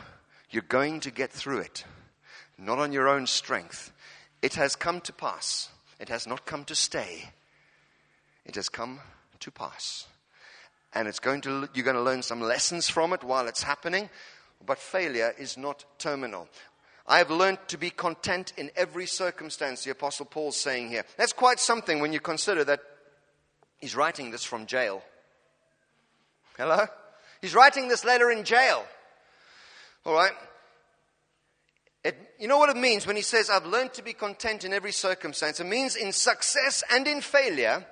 [0.50, 1.84] You're going to get through it,
[2.58, 3.92] not on your own strength.
[4.42, 5.68] It has come to pass.
[5.98, 7.30] It has not come to stay.
[8.44, 9.00] It has come
[9.40, 10.06] to pass.
[10.94, 14.08] And it's going to, you're going to learn some lessons from it while it's happening,
[14.64, 16.48] but failure is not terminal.
[17.06, 21.04] I have learned to be content in every circumstance, the Apostle Paul's saying here.
[21.16, 22.80] That's quite something when you consider that
[23.78, 25.02] he's writing this from jail.
[26.56, 26.86] Hello?
[27.40, 28.84] He's writing this letter in jail.
[30.04, 30.32] All right?
[32.08, 34.72] It, you know what it means when he says, I've learned to be content in
[34.72, 35.60] every circumstance?
[35.60, 37.84] It means in success and in failure,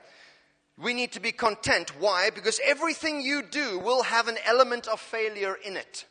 [0.78, 2.00] we need to be content.
[2.00, 2.30] Why?
[2.34, 6.06] Because everything you do will have an element of failure in it.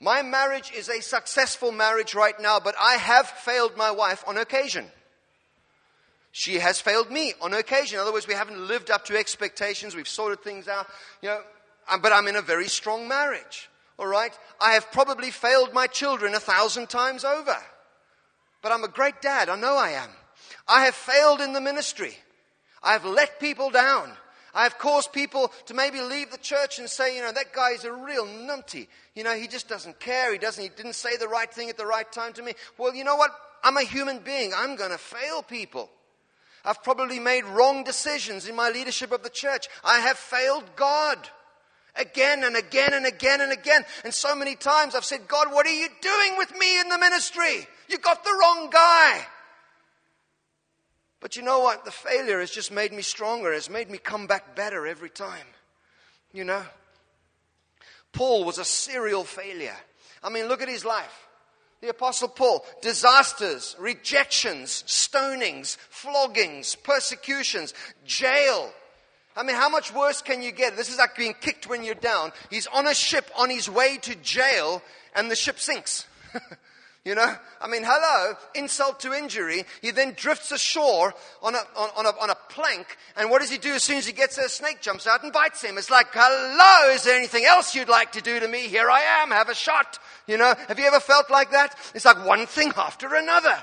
[0.00, 4.36] My marriage is a successful marriage right now, but I have failed my wife on
[4.36, 4.84] occasion.
[6.32, 7.96] She has failed me on occasion.
[7.96, 9.96] In other words, we haven't lived up to expectations.
[9.96, 10.88] We've sorted things out.
[11.22, 11.40] You know,
[11.88, 13.70] uh, but I'm in a very strong marriage.
[13.98, 14.36] All right?
[14.60, 17.56] I have probably failed my children a thousand times over.
[18.62, 19.48] But I'm a great dad.
[19.48, 20.10] I know I am.
[20.68, 22.14] I have failed in the ministry.
[22.82, 24.12] I have let people down.
[24.54, 27.72] I have caused people to maybe leave the church and say, you know, that guy
[27.72, 28.88] is a real numpty.
[29.14, 30.32] You know, he just doesn't care.
[30.32, 32.54] He doesn't, he didn't say the right thing at the right time to me.
[32.78, 33.32] Well, you know what?
[33.62, 34.52] I'm a human being.
[34.56, 35.90] I'm going to fail people.
[36.64, 39.68] I've probably made wrong decisions in my leadership of the church.
[39.84, 41.18] I have failed God
[41.98, 43.84] again and again and again and again.
[44.04, 46.98] And so many times I've said, God, what are you doing with me in the
[46.98, 47.66] ministry?
[47.88, 49.26] You got the wrong guy.
[51.20, 51.84] But you know what?
[51.84, 55.46] The failure has just made me stronger, has made me come back better every time.
[56.32, 56.62] You know?
[58.12, 59.76] Paul was a serial failure.
[60.22, 61.26] I mean, look at his life.
[61.80, 67.74] The Apostle Paul, disasters, rejections, stonings, floggings, persecutions,
[68.06, 68.72] jail,
[69.36, 70.76] I mean, how much worse can you get?
[70.76, 72.32] This is like being kicked when you're down.
[72.50, 74.82] He's on a ship on his way to jail
[75.14, 76.06] and the ship sinks.
[77.04, 77.34] you know?
[77.60, 79.64] I mean, hello, insult to injury.
[79.80, 82.86] He then drifts ashore on a, on, on, a, on a plank.
[83.16, 84.46] And what does he do as soon as he gets there?
[84.46, 85.78] A snake jumps out and bites him.
[85.78, 88.60] It's like, hello, is there anything else you'd like to do to me?
[88.60, 89.98] Here I am, have a shot.
[90.26, 90.54] You know?
[90.66, 91.76] Have you ever felt like that?
[91.94, 93.62] It's like one thing after another.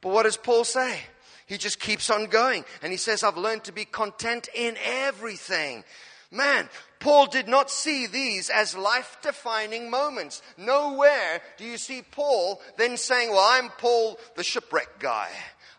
[0.00, 1.00] But what does Paul say?
[1.50, 2.64] He just keeps on going.
[2.80, 5.82] And he says, I've learned to be content in everything.
[6.30, 6.68] Man,
[7.00, 10.42] Paul did not see these as life defining moments.
[10.56, 15.28] Nowhere do you see Paul then saying, Well, I'm Paul the shipwreck guy.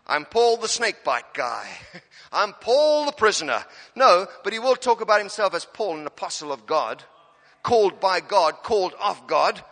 [0.06, 1.66] I'm Paul the snakebite guy.
[2.32, 3.64] I'm Paul the prisoner.
[3.96, 7.02] No, but he will talk about himself as Paul, an apostle of God,
[7.62, 9.64] called by God, called of God.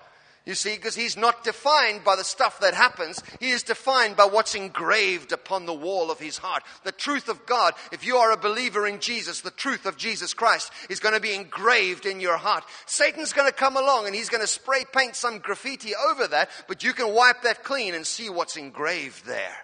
[0.46, 3.22] You see, because he's not defined by the stuff that happens.
[3.40, 6.62] He is defined by what's engraved upon the wall of his heart.
[6.82, 10.32] The truth of God, if you are a believer in Jesus, the truth of Jesus
[10.32, 12.64] Christ is going to be engraved in your heart.
[12.86, 16.48] Satan's going to come along and he's going to spray paint some graffiti over that,
[16.68, 19.56] but you can wipe that clean and see what's engraved there.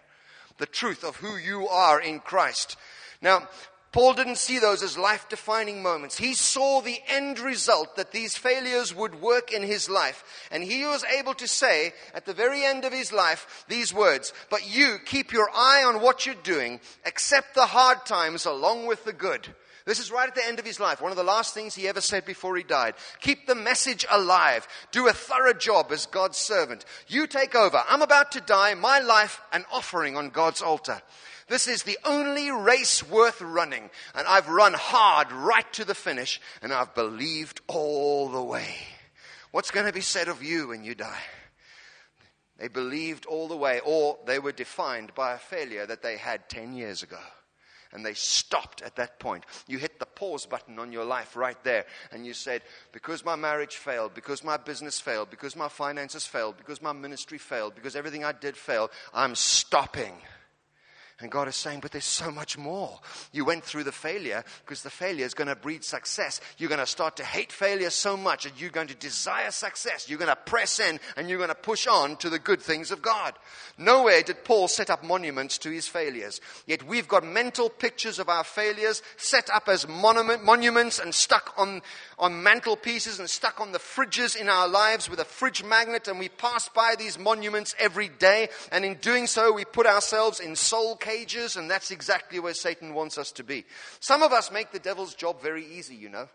[0.58, 2.76] The truth of who you are in Christ.
[3.22, 3.48] Now,
[3.96, 6.18] Paul didn't see those as life defining moments.
[6.18, 10.22] He saw the end result that these failures would work in his life.
[10.50, 14.34] And he was able to say at the very end of his life these words,
[14.50, 19.02] But you keep your eye on what you're doing, accept the hard times along with
[19.06, 19.48] the good.
[19.86, 21.00] This is right at the end of his life.
[21.00, 22.96] One of the last things he ever said before he died.
[23.22, 24.68] Keep the message alive.
[24.92, 26.84] Do a thorough job as God's servant.
[27.08, 27.82] You take over.
[27.88, 28.74] I'm about to die.
[28.74, 31.00] My life, an offering on God's altar.
[31.48, 33.90] This is the only race worth running.
[34.14, 38.74] And I've run hard right to the finish, and I've believed all the way.
[39.52, 41.22] What's going to be said of you when you die?
[42.58, 46.48] They believed all the way, or they were defined by a failure that they had
[46.48, 47.20] 10 years ago.
[47.92, 49.44] And they stopped at that point.
[49.68, 51.86] You hit the pause button on your life right there.
[52.10, 56.56] And you said, Because my marriage failed, because my business failed, because my finances failed,
[56.58, 60.14] because my ministry failed, because everything I did failed, I'm stopping.
[61.18, 63.00] And God is saying, but there's so much more.
[63.32, 66.42] You went through the failure because the failure is going to breed success.
[66.58, 70.10] You're going to start to hate failure so much that you're going to desire success.
[70.10, 72.90] You're going to press in and you're going to push on to the good things
[72.90, 73.32] of God.
[73.78, 76.42] Nowhere did Paul set up monuments to his failures.
[76.66, 81.54] Yet we've got mental pictures of our failures set up as monument, monuments and stuck
[81.56, 81.80] on,
[82.18, 86.08] on mantelpieces and stuck on the fridges in our lives with a fridge magnet.
[86.08, 88.50] And we pass by these monuments every day.
[88.70, 92.92] And in doing so, we put ourselves in soul cages, and that's exactly where Satan
[92.94, 93.64] wants us to be.
[94.00, 96.28] Some of us make the devil's job very easy, you know.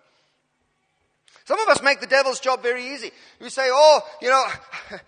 [1.45, 3.11] Some of us make the devil's job very easy.
[3.41, 4.45] We say, oh, you know,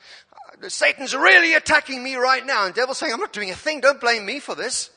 [0.67, 2.65] Satan's really attacking me right now.
[2.65, 3.79] And devil's saying, I'm not doing a thing.
[3.79, 4.89] Don't blame me for this.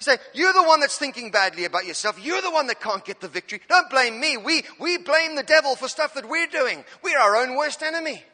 [0.00, 2.18] You say, you're the one that's thinking badly about yourself.
[2.24, 3.60] You're the one that can't get the victory.
[3.68, 4.38] Don't blame me.
[4.38, 6.84] We, we blame the devil for stuff that we're doing.
[7.02, 8.24] We're our own worst enemy.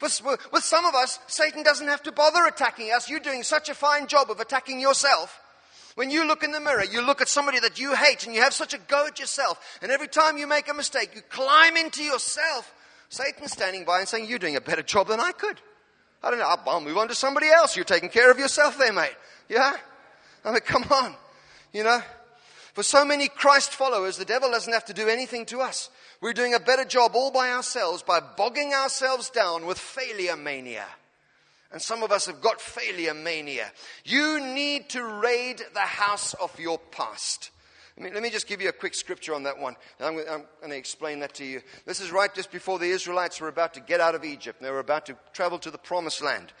[0.00, 3.10] With, with some of us, Satan doesn't have to bother attacking us.
[3.10, 5.40] You're doing such a fine job of attacking yourself.
[5.94, 8.40] When you look in the mirror, you look at somebody that you hate and you
[8.40, 9.78] have such a go at yourself.
[9.82, 12.72] And every time you make a mistake, you climb into yourself.
[13.10, 15.60] Satan's standing by and saying, You're doing a better job than I could.
[16.22, 16.54] I don't know.
[16.66, 17.76] I'll, move on to somebody else.
[17.76, 19.16] You're taking care of yourself there, mate.
[19.48, 19.76] Yeah?
[20.44, 21.14] I mean, come on.
[21.72, 22.00] You know?
[22.74, 25.90] For so many Christ followers, the devil doesn't have to do anything to us.
[26.20, 30.86] We're doing a better job all by ourselves by bogging ourselves down with failure mania.
[31.72, 33.70] And some of us have got failure mania.
[34.04, 37.50] You need to raid the house of your past.
[37.96, 39.76] I mean, let me just give you a quick scripture on that one.
[40.00, 41.60] I'm, I'm going to explain that to you.
[41.86, 44.60] This is right just before the Israelites were about to get out of Egypt.
[44.60, 46.52] They were about to travel to the promised land.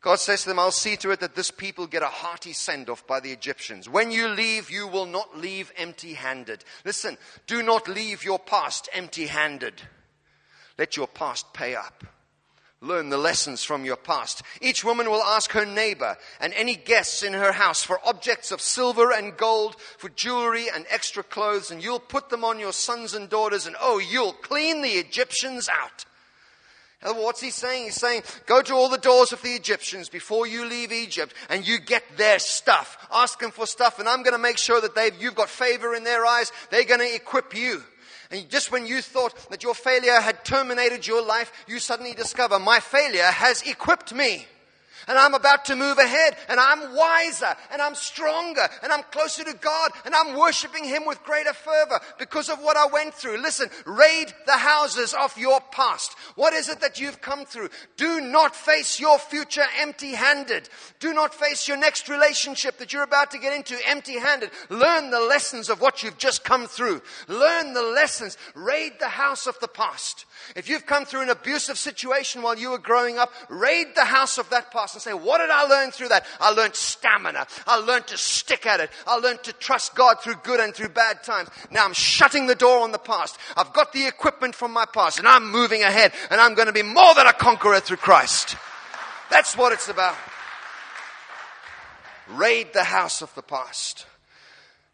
[0.00, 2.88] God says to them, I'll see to it that this people get a hearty send
[2.88, 3.88] off by the Egyptians.
[3.88, 6.64] When you leave, you will not leave empty handed.
[6.84, 9.74] Listen, do not leave your past empty handed.
[10.78, 12.04] Let your past pay up.
[12.80, 14.42] Learn the lessons from your past.
[14.60, 18.60] Each woman will ask her neighbor and any guests in her house for objects of
[18.60, 23.14] silver and gold, for jewelry and extra clothes, and you'll put them on your sons
[23.14, 26.04] and daughters, and oh, you'll clean the Egyptians out.
[27.02, 27.84] What's he saying?
[27.84, 31.66] He's saying, go to all the doors of the Egyptians before you leave Egypt and
[31.66, 33.06] you get their stuff.
[33.12, 35.94] Ask them for stuff and I'm going to make sure that they've, you've got favor
[35.94, 36.50] in their eyes.
[36.70, 37.82] They're going to equip you.
[38.30, 42.58] And just when you thought that your failure had terminated your life, you suddenly discover
[42.58, 44.46] my failure has equipped me
[45.06, 49.44] and I'm about to move ahead and I'm wiser and I'm stronger and I'm closer
[49.44, 53.40] to God and I'm worshiping Him with greater fervor because of what I went through.
[53.40, 56.16] Listen, raid the houses of your past.
[56.34, 57.68] What is it that you've come through?
[57.96, 60.68] Do not face your future empty handed.
[60.98, 64.50] Do not face your next relationship that you're about to get into empty handed.
[64.68, 67.02] Learn the lessons of what you've just come through.
[67.28, 68.36] Learn the lessons.
[68.54, 70.24] Raid the house of the past.
[70.56, 74.38] If you've come through an abusive situation while you were growing up, raid the house
[74.38, 76.26] of that past and say, what did I learn through that?
[76.40, 77.46] I learned stamina.
[77.66, 78.90] I learned to stick at it.
[79.06, 81.48] I learned to trust God through good and through bad times.
[81.70, 83.38] Now I'm shutting the door on the past.
[83.56, 86.72] I've got the equipment from my past and I'm moving ahead and I'm going to
[86.72, 88.56] be more than a conqueror through Christ.
[89.30, 90.16] That's what it's about.
[92.28, 94.06] Raid the house of the past.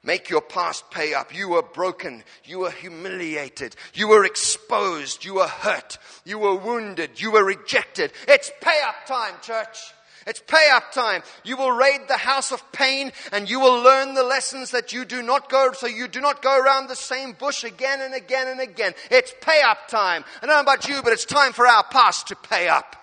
[0.04, 1.34] Make your past pay up.
[1.34, 2.22] You were broken.
[2.44, 3.74] You were humiliated.
[3.94, 5.24] You were exposed.
[5.24, 5.98] You were hurt.
[6.24, 7.20] You were wounded.
[7.20, 8.12] You were rejected.
[8.28, 9.78] It's pay up time, church.
[10.26, 11.22] It's pay up time.
[11.42, 15.04] You will raid the house of pain and you will learn the lessons that you
[15.04, 18.48] do not go, so you do not go around the same bush again and again
[18.48, 18.94] and again.
[19.10, 20.24] It's pay up time.
[20.42, 22.96] I don't know about you, but it's time for our past to pay up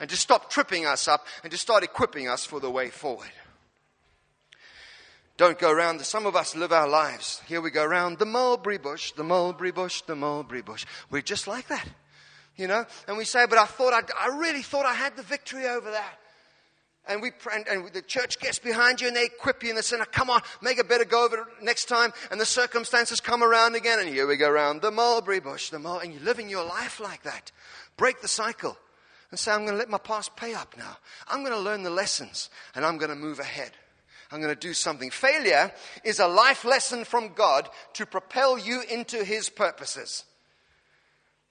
[0.00, 3.28] and to stop tripping us up and to start equipping us for the way forward.
[5.38, 6.04] Don't go around.
[6.04, 7.40] Some of us live our lives.
[7.46, 10.84] Here we go around the mulberry bush, the mulberry bush, the mulberry bush.
[11.10, 11.88] We're just like that,
[12.56, 12.84] you know.
[13.06, 15.92] And we say, "But I thought I, I really thought I had the victory over
[15.92, 16.18] that."
[17.08, 19.82] and we and, and, the church gets behind you and they equip you and they
[19.82, 23.42] say, "Come on, make a better go of it next time." And the circumstances come
[23.42, 26.48] around again, and here we go around the mulberry bush, the mul- and you're living
[26.48, 27.50] your life like that.
[27.96, 28.76] Break the cycle
[29.30, 30.98] and say, "I'm going to let my past pay up now.
[31.26, 33.72] I'm going to learn the lessons, and I'm going to move ahead."
[34.30, 35.10] I'm going to do something.
[35.10, 35.72] Failure
[36.04, 40.24] is a life lesson from God to propel you into His purposes.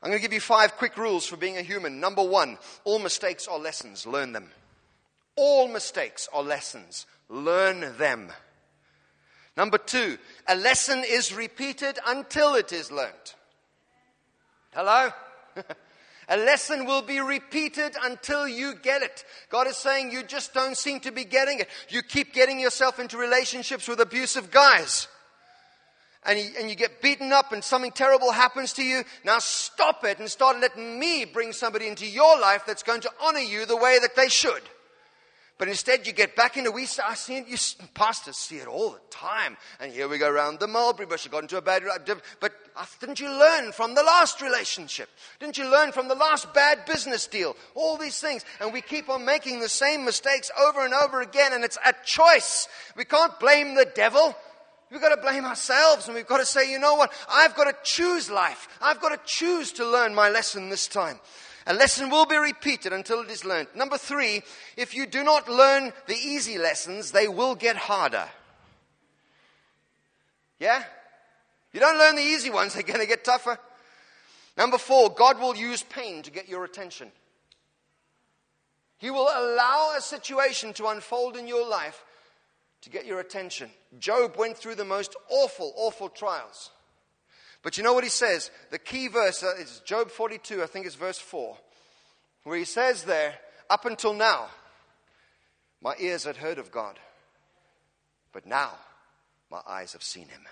[0.01, 1.99] I'm going to give you five quick rules for being a human.
[1.99, 4.05] Number one, all mistakes are lessons.
[4.05, 4.49] Learn them.
[5.35, 7.07] All mistakes are lessons.
[7.29, 8.31] Learn them.
[9.55, 13.33] Number two, a lesson is repeated until it is learned.
[14.71, 15.09] Hello?
[16.29, 19.23] a lesson will be repeated until you get it.
[19.49, 21.69] God is saying you just don't seem to be getting it.
[21.89, 25.07] You keep getting yourself into relationships with abusive guys.
[26.25, 29.03] And you, and you get beaten up and something terrible happens to you.
[29.23, 33.11] Now stop it and start letting me bring somebody into your life that's going to
[33.21, 34.63] honor you the way that they should.
[35.57, 36.85] But instead, you get back into we.
[36.85, 37.47] See it.
[37.47, 37.57] You
[37.95, 39.57] pastors see it all the time.
[39.79, 41.25] And here we go around the mulberry bush.
[41.25, 41.83] I got into a bad.
[42.39, 45.09] But uh, didn't you learn from the last relationship?
[45.39, 47.55] Didn't you learn from the last bad business deal?
[47.73, 51.53] All these things, and we keep on making the same mistakes over and over again.
[51.53, 52.67] And it's a choice.
[52.95, 54.35] We can't blame the devil.
[54.91, 57.11] We've got to blame ourselves and we've got to say, you know what?
[57.29, 58.69] I've got to choose life.
[58.81, 61.19] I've got to choose to learn my lesson this time.
[61.67, 63.67] A lesson will be repeated until it is learned.
[63.75, 64.41] Number three,
[64.77, 68.29] if you do not learn the easy lessons, they will get harder.
[70.59, 70.81] Yeah?
[71.73, 73.59] You don't learn the easy ones, they're going to get tougher.
[74.57, 77.11] Number four, God will use pain to get your attention.
[78.97, 82.01] He will allow a situation to unfold in your life
[82.81, 83.69] to get your attention.
[83.99, 86.71] Job went through the most awful, awful trials.
[87.67, 88.49] But you know what he says?
[88.71, 91.57] The key verse uh, is Job 42, I think it's verse 4,
[92.45, 93.33] where he says there,
[93.69, 94.47] Up until now,
[95.81, 96.97] my ears had heard of God,
[98.31, 98.71] but now
[99.51, 100.43] my eyes have seen him.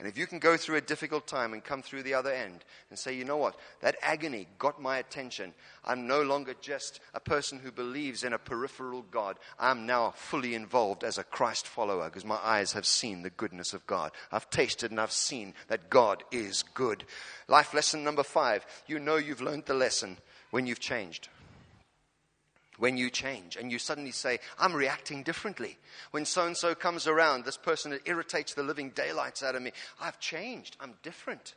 [0.00, 2.64] And if you can go through a difficult time and come through the other end
[2.88, 5.52] and say, you know what, that agony got my attention.
[5.84, 9.36] I'm no longer just a person who believes in a peripheral God.
[9.58, 13.74] I'm now fully involved as a Christ follower because my eyes have seen the goodness
[13.74, 14.12] of God.
[14.32, 17.04] I've tasted and I've seen that God is good.
[17.46, 20.16] Life lesson number five you know you've learned the lesson
[20.50, 21.28] when you've changed
[22.80, 25.78] when you change and you suddenly say, I'm reacting differently.
[26.10, 29.62] When so and so comes around, this person that irritates the living daylights out of
[29.62, 30.76] me, I've changed.
[30.80, 31.54] I'm different.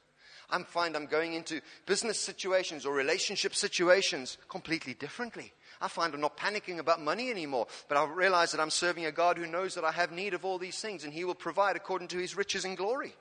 [0.50, 5.54] I find I'm going into business situations or relationship situations completely differently.
[5.82, 9.12] I find I'm not panicking about money anymore, but I realize that I'm serving a
[9.12, 11.76] God who knows that I have need of all these things and He will provide
[11.76, 13.16] according to His riches and glory.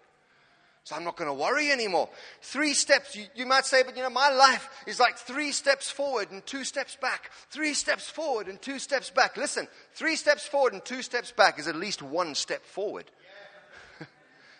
[0.85, 2.09] So I'm not going to worry anymore.
[2.41, 5.91] Three steps, you, you, might say, but you know, my life is like three steps
[5.91, 7.30] forward and two steps back.
[7.51, 9.37] Three steps forward and two steps back.
[9.37, 13.05] Listen, three steps forward and two steps back is at least one step forward.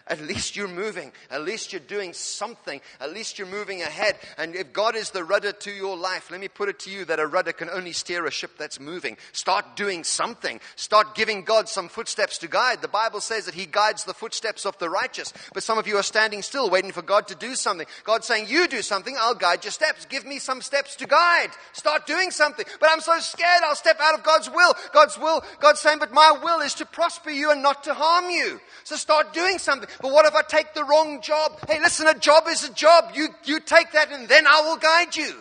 [0.07, 1.13] At least you're moving.
[1.31, 2.81] At least you're doing something.
[3.01, 4.17] At least you're moving ahead.
[4.37, 7.05] And if God is the rudder to your life, let me put it to you
[7.05, 9.17] that a rudder can only steer a ship that's moving.
[9.33, 10.61] Start doing something.
[10.77, 12.83] Start giving God some footsteps to guide.
[12.83, 15.33] The Bible says that He guides the footsteps of the righteous.
[15.55, 17.87] But some of you are standing still waiting for God to do something.
[18.05, 20.07] God's saying, You do something, I'll guide your steps.
[20.07, 21.51] Give me some steps to guide.
[21.73, 22.67] Start doing something.
[22.81, 24.75] But I'm so scared I'll step out of God's will.
[24.93, 28.31] God's will, God's saying, But my will is to prosper you and not to harm
[28.31, 28.61] you.
[28.85, 29.89] So start doing something.
[30.01, 31.59] But what if I take the wrong job?
[31.69, 33.13] Hey, listen, a job is a job.
[33.15, 35.35] You, you take that and then I will guide you.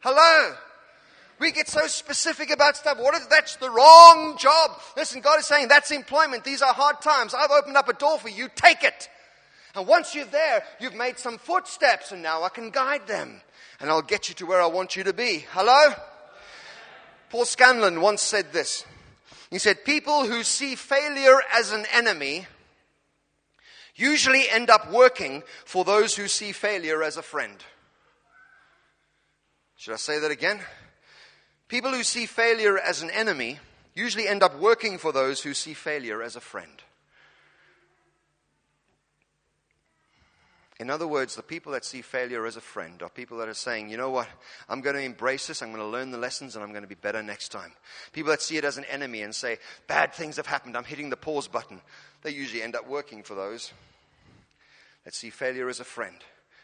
[0.00, 0.54] Hello?
[1.40, 2.98] We get so specific about stuff.
[2.98, 4.80] What if that's the wrong job?
[4.96, 6.44] Listen, God is saying that's employment.
[6.44, 7.34] These are hard times.
[7.34, 8.48] I've opened up a door for you.
[8.54, 9.08] Take it.
[9.74, 13.40] And once you're there, you've made some footsteps and now I can guide them.
[13.80, 15.46] And I'll get you to where I want you to be.
[15.52, 15.94] Hello?
[17.30, 18.84] Paul Scanlon once said this.
[19.50, 22.46] He said, People who see failure as an enemy
[23.98, 27.56] usually end up working for those who see failure as a friend.
[29.76, 30.60] Should I say that again?
[31.68, 33.58] People who see failure as an enemy
[33.94, 36.82] usually end up working for those who see failure as a friend.
[40.80, 43.54] In other words, the people that see failure as a friend are people that are
[43.54, 44.28] saying, you know what,
[44.68, 46.88] I'm going to embrace this, I'm going to learn the lessons, and I'm going to
[46.88, 47.72] be better next time.
[48.12, 51.10] People that see it as an enemy and say, bad things have happened, I'm hitting
[51.10, 51.80] the pause button,
[52.22, 53.72] they usually end up working for those
[55.08, 56.16] that see failure as a friend.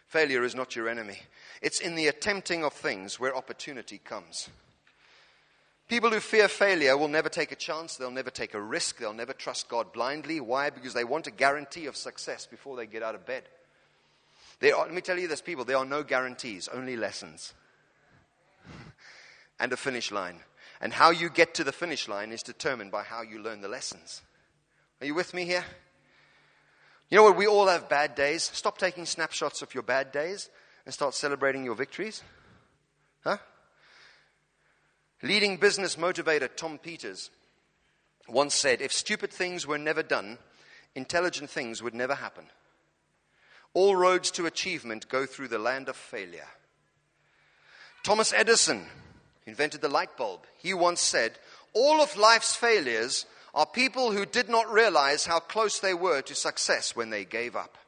[0.06, 1.16] Failure is not your enemy,
[1.62, 4.50] it's in the attempting of things where opportunity comes.
[5.88, 9.14] People who fear failure will never take a chance, they'll never take a risk, they'll
[9.14, 10.40] never trust God blindly.
[10.40, 10.68] Why?
[10.68, 13.44] Because they want a guarantee of success before they get out of bed.
[14.62, 17.54] Are, let me tell you this, people, there are no guarantees, only lessons
[19.58, 20.40] and a finish line.
[20.82, 23.68] And how you get to the finish line is determined by how you learn the
[23.68, 24.20] lessons.
[25.00, 25.64] Are you with me here?
[27.10, 27.36] You know what?
[27.36, 28.42] We all have bad days.
[28.52, 30.48] Stop taking snapshots of your bad days
[30.84, 32.22] and start celebrating your victories.
[33.22, 33.38] Huh?
[35.22, 37.30] Leading business motivator Tom Peters
[38.28, 40.38] once said if stupid things were never done,
[40.94, 42.46] intelligent things would never happen.
[43.74, 46.46] All roads to achievement go through the land of failure.
[48.02, 48.86] Thomas Edison
[49.46, 50.40] invented the light bulb.
[50.58, 51.32] He once said,
[51.72, 56.34] All of life's failures are people who did not realize how close they were to
[56.34, 57.78] success when they gave up.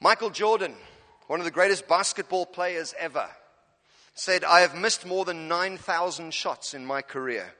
[0.00, 0.74] Michael Jordan,
[1.28, 3.28] one of the greatest basketball players ever,
[4.14, 7.54] said, I have missed more than 9,000 shots in my career.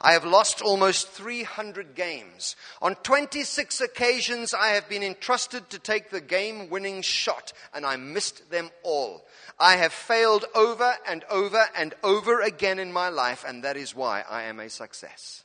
[0.00, 2.56] I have lost almost 300 games.
[2.82, 7.96] On 26 occasions, I have been entrusted to take the game winning shot, and I
[7.96, 9.24] missed them all.
[9.58, 13.94] I have failed over and over and over again in my life, and that is
[13.94, 15.44] why I am a success.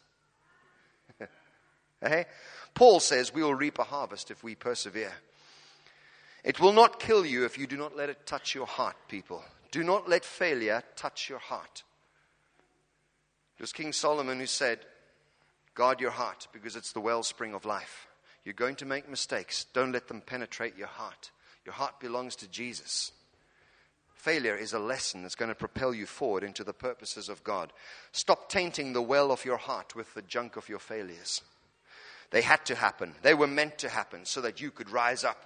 [2.01, 2.25] Hey?
[2.73, 5.13] Paul says we will reap a harvest if we persevere.
[6.43, 9.43] It will not kill you if you do not let it touch your heart, people.
[9.71, 11.83] Do not let failure touch your heart.
[13.57, 14.79] It was King Solomon who said,
[15.75, 18.07] Guard your heart because it's the wellspring of life.
[18.43, 19.65] You're going to make mistakes.
[19.73, 21.31] Don't let them penetrate your heart.
[21.65, 23.11] Your heart belongs to Jesus.
[24.13, 27.71] Failure is a lesson that's going to propel you forward into the purposes of God.
[28.11, 31.41] Stop tainting the well of your heart with the junk of your failures.
[32.31, 35.45] They had to happen, they were meant to happen so that you could rise up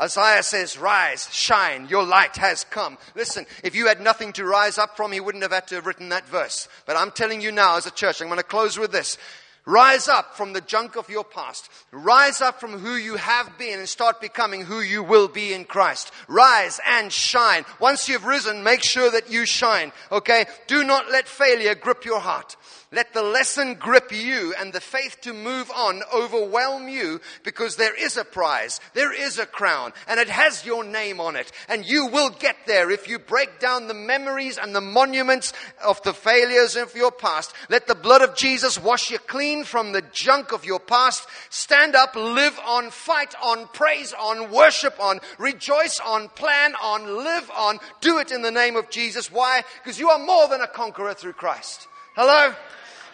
[0.00, 2.98] Isaiah says, Rise, shine, your light has come.
[3.14, 5.86] Listen, if you had nothing to rise up from, he wouldn't have had to have
[5.86, 6.68] written that verse.
[6.86, 9.18] But I'm telling you now, as a church, I'm going to close with this.
[9.66, 11.70] Rise up from the junk of your past.
[11.90, 15.64] Rise up from who you have been and start becoming who you will be in
[15.64, 16.12] Christ.
[16.28, 17.64] Rise and shine.
[17.80, 19.90] Once you've risen, make sure that you shine.
[20.12, 20.44] Okay?
[20.66, 22.56] Do not let failure grip your heart.
[22.94, 27.94] Let the lesson grip you and the faith to move on overwhelm you because there
[27.94, 31.50] is a prize, there is a crown, and it has your name on it.
[31.68, 35.52] And you will get there if you break down the memories and the monuments
[35.84, 37.52] of the failures of your past.
[37.68, 41.26] Let the blood of Jesus wash you clean from the junk of your past.
[41.50, 47.50] Stand up, live on, fight on, praise on, worship on, rejoice on, plan on, live
[47.56, 47.80] on.
[48.00, 49.32] Do it in the name of Jesus.
[49.32, 49.64] Why?
[49.82, 51.88] Because you are more than a conqueror through Christ.
[52.14, 52.54] Hello?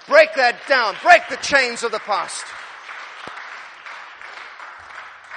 [0.09, 0.97] Break that down.
[1.03, 2.45] Break the chains of the past.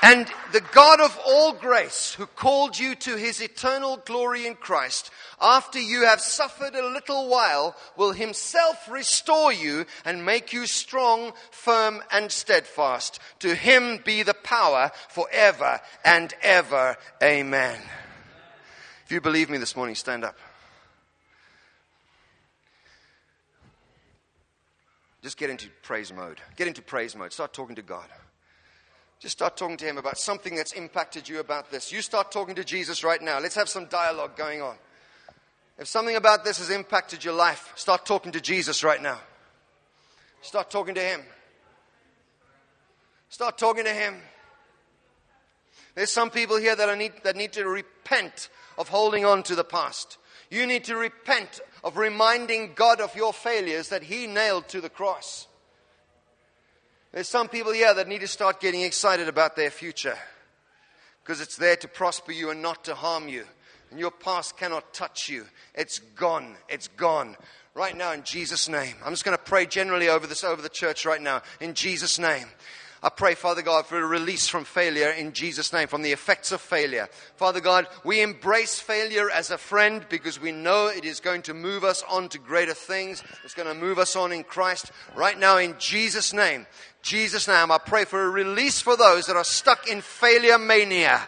[0.03, 5.11] And the God of all grace, who called you to his eternal glory in Christ,
[5.39, 11.31] after you have suffered a little while, will himself restore you and make you strong,
[11.51, 13.19] firm, and steadfast.
[13.39, 16.97] To him be the power forever and ever.
[17.23, 17.79] Amen.
[19.05, 20.35] If you believe me this morning, stand up.
[25.23, 26.41] Just get into praise mode.
[26.57, 27.31] Get into praise mode.
[27.31, 28.05] Start talking to God.
[29.19, 31.93] Just start talking to Him about something that's impacted you about this.
[31.93, 33.39] You start talking to Jesus right now.
[33.39, 34.75] Let's have some dialogue going on.
[35.79, 39.17] If something about this has impacted your life, start talking to Jesus right now.
[40.41, 41.21] Start talking to Him.
[43.29, 44.15] Start talking to Him.
[45.95, 49.63] There's some people here that, need, that need to repent of holding on to the
[49.63, 50.17] past.
[50.49, 54.89] You need to repent of reminding God of your failures that He nailed to the
[54.89, 55.47] cross.
[57.11, 60.17] There's some people here that need to start getting excited about their future
[61.23, 63.45] because it's there to prosper you and not to harm you.
[63.91, 65.45] And your past cannot touch you.
[65.75, 66.55] It's gone.
[66.67, 67.37] It's gone.
[67.75, 68.95] Right now, in Jesus' name.
[69.05, 71.43] I'm just going to pray generally over this, over the church right now.
[71.59, 72.47] In Jesus' name.
[73.03, 76.53] I pray, Father God, for a release from failure in Jesus' name, from the effects
[76.53, 77.09] of failure.
[77.35, 81.53] Father God, we embrace failure as a friend because we know it is going to
[81.53, 83.21] move us on to greater things.
[83.43, 84.89] It's going to move us on in Christ.
[85.15, 86.65] Right now, in Jesus' name,
[87.01, 91.27] Jesus' name, I pray for a release for those that are stuck in failure mania.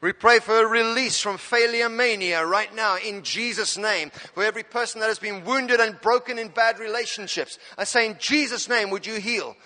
[0.00, 4.10] We pray for a release from failure mania right now in Jesus' name.
[4.34, 8.16] For every person that has been wounded and broken in bad relationships, I say in
[8.18, 9.56] Jesus' name, would you heal?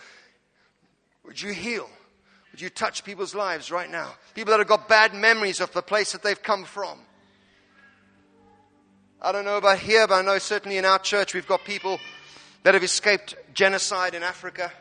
[1.27, 1.89] Would you heal?
[2.53, 4.15] Would you touch people's lives right now?
[4.35, 6.99] People that have got bad memories of the place that they've come from.
[9.21, 11.99] I don't know about here, but I know certainly in our church we've got people
[12.63, 14.73] that have escaped genocide in Africa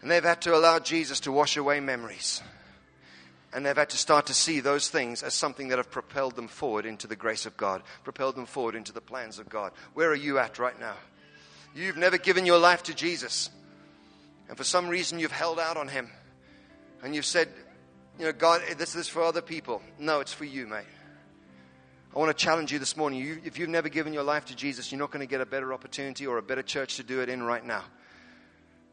[0.00, 2.42] and they've had to allow Jesus to wash away memories.
[3.54, 6.48] And they've had to start to see those things as something that have propelled them
[6.48, 9.72] forward into the grace of God, propelled them forward into the plans of God.
[9.94, 10.96] Where are you at right now?
[11.74, 13.48] You've never given your life to Jesus.
[14.48, 16.10] And for some reason, you've held out on Him.
[17.02, 17.48] And you've said,
[18.18, 19.82] you know, God, this is for other people.
[19.98, 20.84] No, it's for you, mate.
[22.14, 23.18] I want to challenge you this morning.
[23.18, 25.46] You, if you've never given your life to Jesus, you're not going to get a
[25.46, 27.82] better opportunity or a better church to do it in right now.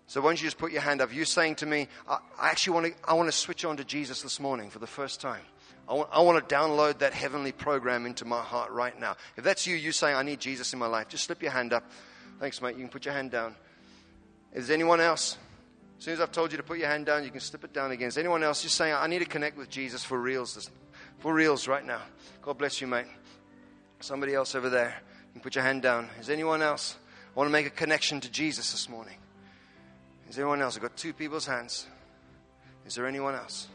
[0.08, 1.14] So why don't you just put your hand up?
[1.14, 3.86] You're saying to me, I, I actually want to, I want to switch on to
[3.86, 5.44] Jesus this morning for the first time.
[5.88, 9.16] I want, I want to download that heavenly program into my heart right now.
[9.38, 11.74] If that's you, you saying, I need Jesus in my life, just slip your hand
[11.74, 11.84] up.
[12.40, 12.76] Thanks, mate.
[12.76, 13.56] You can put your hand down.
[14.54, 15.38] Is anyone else?
[15.98, 17.74] As soon as I've told you to put your hand down, you can slip it
[17.74, 18.08] down again.
[18.08, 20.70] Is anyone else just saying, I need to connect with Jesus for reals,
[21.20, 22.02] for reals right now?
[22.42, 23.06] God bless you, mate.
[24.00, 24.96] Somebody else over there,
[25.28, 26.10] you can put your hand down.
[26.20, 26.98] Is anyone else?
[27.36, 29.16] I want to make a connection to Jesus this morning.
[30.28, 30.76] Is there anyone else?
[30.76, 31.86] I've got two people's hands.
[32.86, 33.68] Is there anyone else?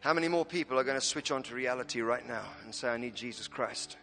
[0.00, 2.88] How many more people are going to switch on to reality right now and say,
[2.88, 3.98] I need Jesus Christ?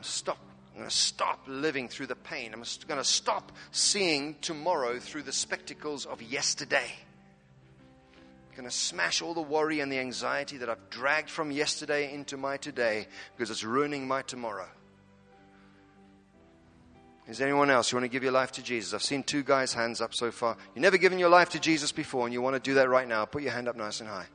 [0.00, 0.38] Stop
[0.72, 2.52] I'm going to stop living through the pain.
[2.54, 6.90] I'm going to stop seeing tomorrow through the spectacles of yesterday.
[8.50, 12.12] I'm going to smash all the worry and the anxiety that I've dragged from yesterday
[12.12, 13.06] into my today
[13.36, 14.68] because it's ruining my tomorrow.
[17.28, 17.92] Is anyone else?
[17.92, 18.94] You want to give your life to Jesus?
[18.94, 20.56] I've seen two guys' hands up so far.
[20.74, 23.06] You've never given your life to Jesus before and you want to do that right
[23.06, 23.24] now.
[23.26, 24.26] Put your hand up nice and high.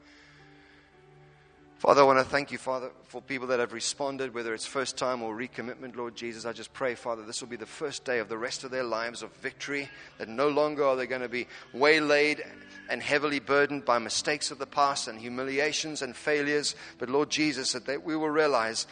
[1.79, 4.97] Father, I want to thank you, Father, for people that have responded, whether it's first
[4.97, 6.43] time or recommitment, Lord Jesus.
[6.43, 8.83] I just pray, Father, this will be the first day of the rest of their
[8.83, 12.43] lives of victory, that no longer are they going to be waylaid
[12.89, 17.73] and heavily burdened by mistakes of the past and humiliations and failures, but Lord Jesus,
[17.73, 18.87] that they, we will realize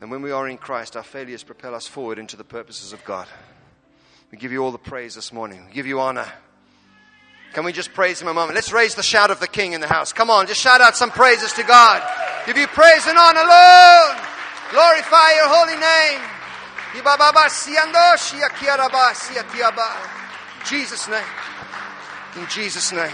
[0.00, 3.02] that when we are in Christ, our failures propel us forward into the purposes of
[3.06, 3.28] God.
[4.30, 5.64] We give you all the praise this morning.
[5.68, 6.30] We give you honor.
[7.52, 8.54] Can we just praise Him a moment?
[8.54, 10.12] Let's raise the shout of the King in the house.
[10.12, 12.02] Come on, just shout out some praises to God.
[12.46, 14.16] Give you praise and honor, Lord.
[14.70, 16.20] Glorify your holy name.
[20.64, 21.24] Jesus' name.
[22.36, 23.12] In Jesus' name.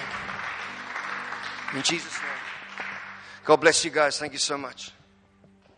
[1.74, 2.86] In Jesus' name.
[3.44, 4.18] God bless you guys.
[4.18, 4.92] Thank you so much.